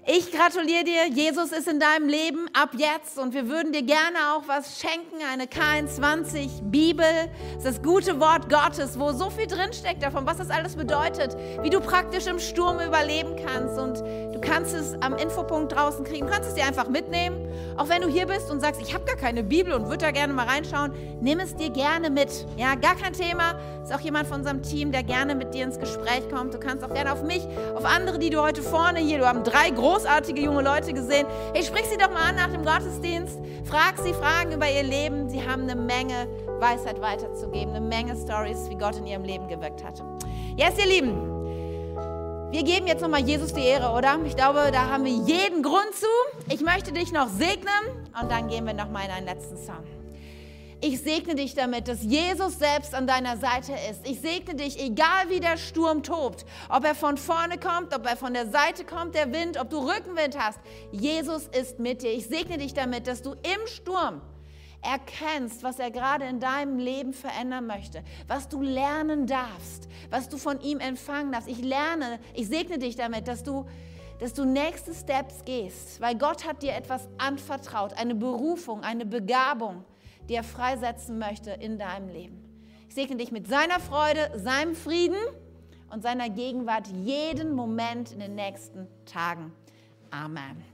[0.05, 4.35] ich gratuliere dir, Jesus ist in deinem Leben ab jetzt und wir würden dir gerne
[4.35, 7.07] auch was schenken, eine K21 Bibel,
[7.55, 11.35] das, ist das gute Wort Gottes, wo so viel drinsteckt davon, was das alles bedeutet,
[11.63, 16.27] wie du praktisch im Sturm überleben kannst und du kannst es am Infopunkt draußen kriegen,
[16.27, 17.46] du kannst es dir einfach mitnehmen
[17.77, 20.11] Auch wenn du hier bist und sagst, ich habe gar keine Bibel und würde da
[20.11, 22.47] gerne mal reinschauen, nimm es dir gerne mit.
[22.57, 23.59] Ja, gar kein Thema.
[23.83, 26.55] Ist auch jemand von unserem Team, der gerne mit dir ins Gespräch kommt.
[26.55, 29.45] Du kannst auch gerne auf mich, auf andere, die du heute vorne hier, du haben
[29.45, 31.27] drei großartige junge Leute gesehen.
[31.55, 33.39] Hey, sprich sie doch mal an nach dem Gottesdienst.
[33.65, 35.29] Frag sie Fragen über ihr Leben.
[35.29, 36.29] Sie haben eine Menge
[36.61, 40.03] Weisheit weiterzugeben, eine Menge Stories, wie Gott in ihrem Leben gewirkt hat.
[40.57, 41.36] Yes, ihr Lieben.
[42.53, 44.21] Wir geben jetzt nochmal Jesus die Ehre, oder?
[44.25, 46.07] Ich glaube, da haben wir jeden Grund zu.
[46.49, 49.85] Ich möchte dich noch segnen und dann gehen wir nochmal in einen letzten Song.
[50.81, 54.07] Ich segne dich damit, dass Jesus selbst an deiner Seite ist.
[54.09, 58.17] Ich segne dich, egal wie der Sturm tobt, ob er von vorne kommt, ob er
[58.17, 60.61] von der Seite kommt, der Wind, ob du Rückenwind hast.
[60.93, 62.13] Jesus ist mit dir.
[62.13, 64.21] Ich segne dich damit, dass du im Sturm
[64.87, 70.39] erkennst, was er gerade in deinem Leben verändern möchte, was du lernen darfst, was du
[70.39, 71.49] von ihm empfangen darfst.
[71.49, 73.67] Ich lerne, ich segne dich damit, dass du,
[74.21, 79.85] dass du nächste Steps gehst, weil Gott hat dir etwas anvertraut, eine Berufung, eine Begabung,
[80.29, 82.43] die er freisetzen möchte in deinem Leben.
[82.89, 85.19] Ich segne dich mit seiner Freude, seinem Frieden
[85.91, 89.53] und seiner Gegenwart jeden Moment in den nächsten Tagen.
[90.11, 90.65] Amen.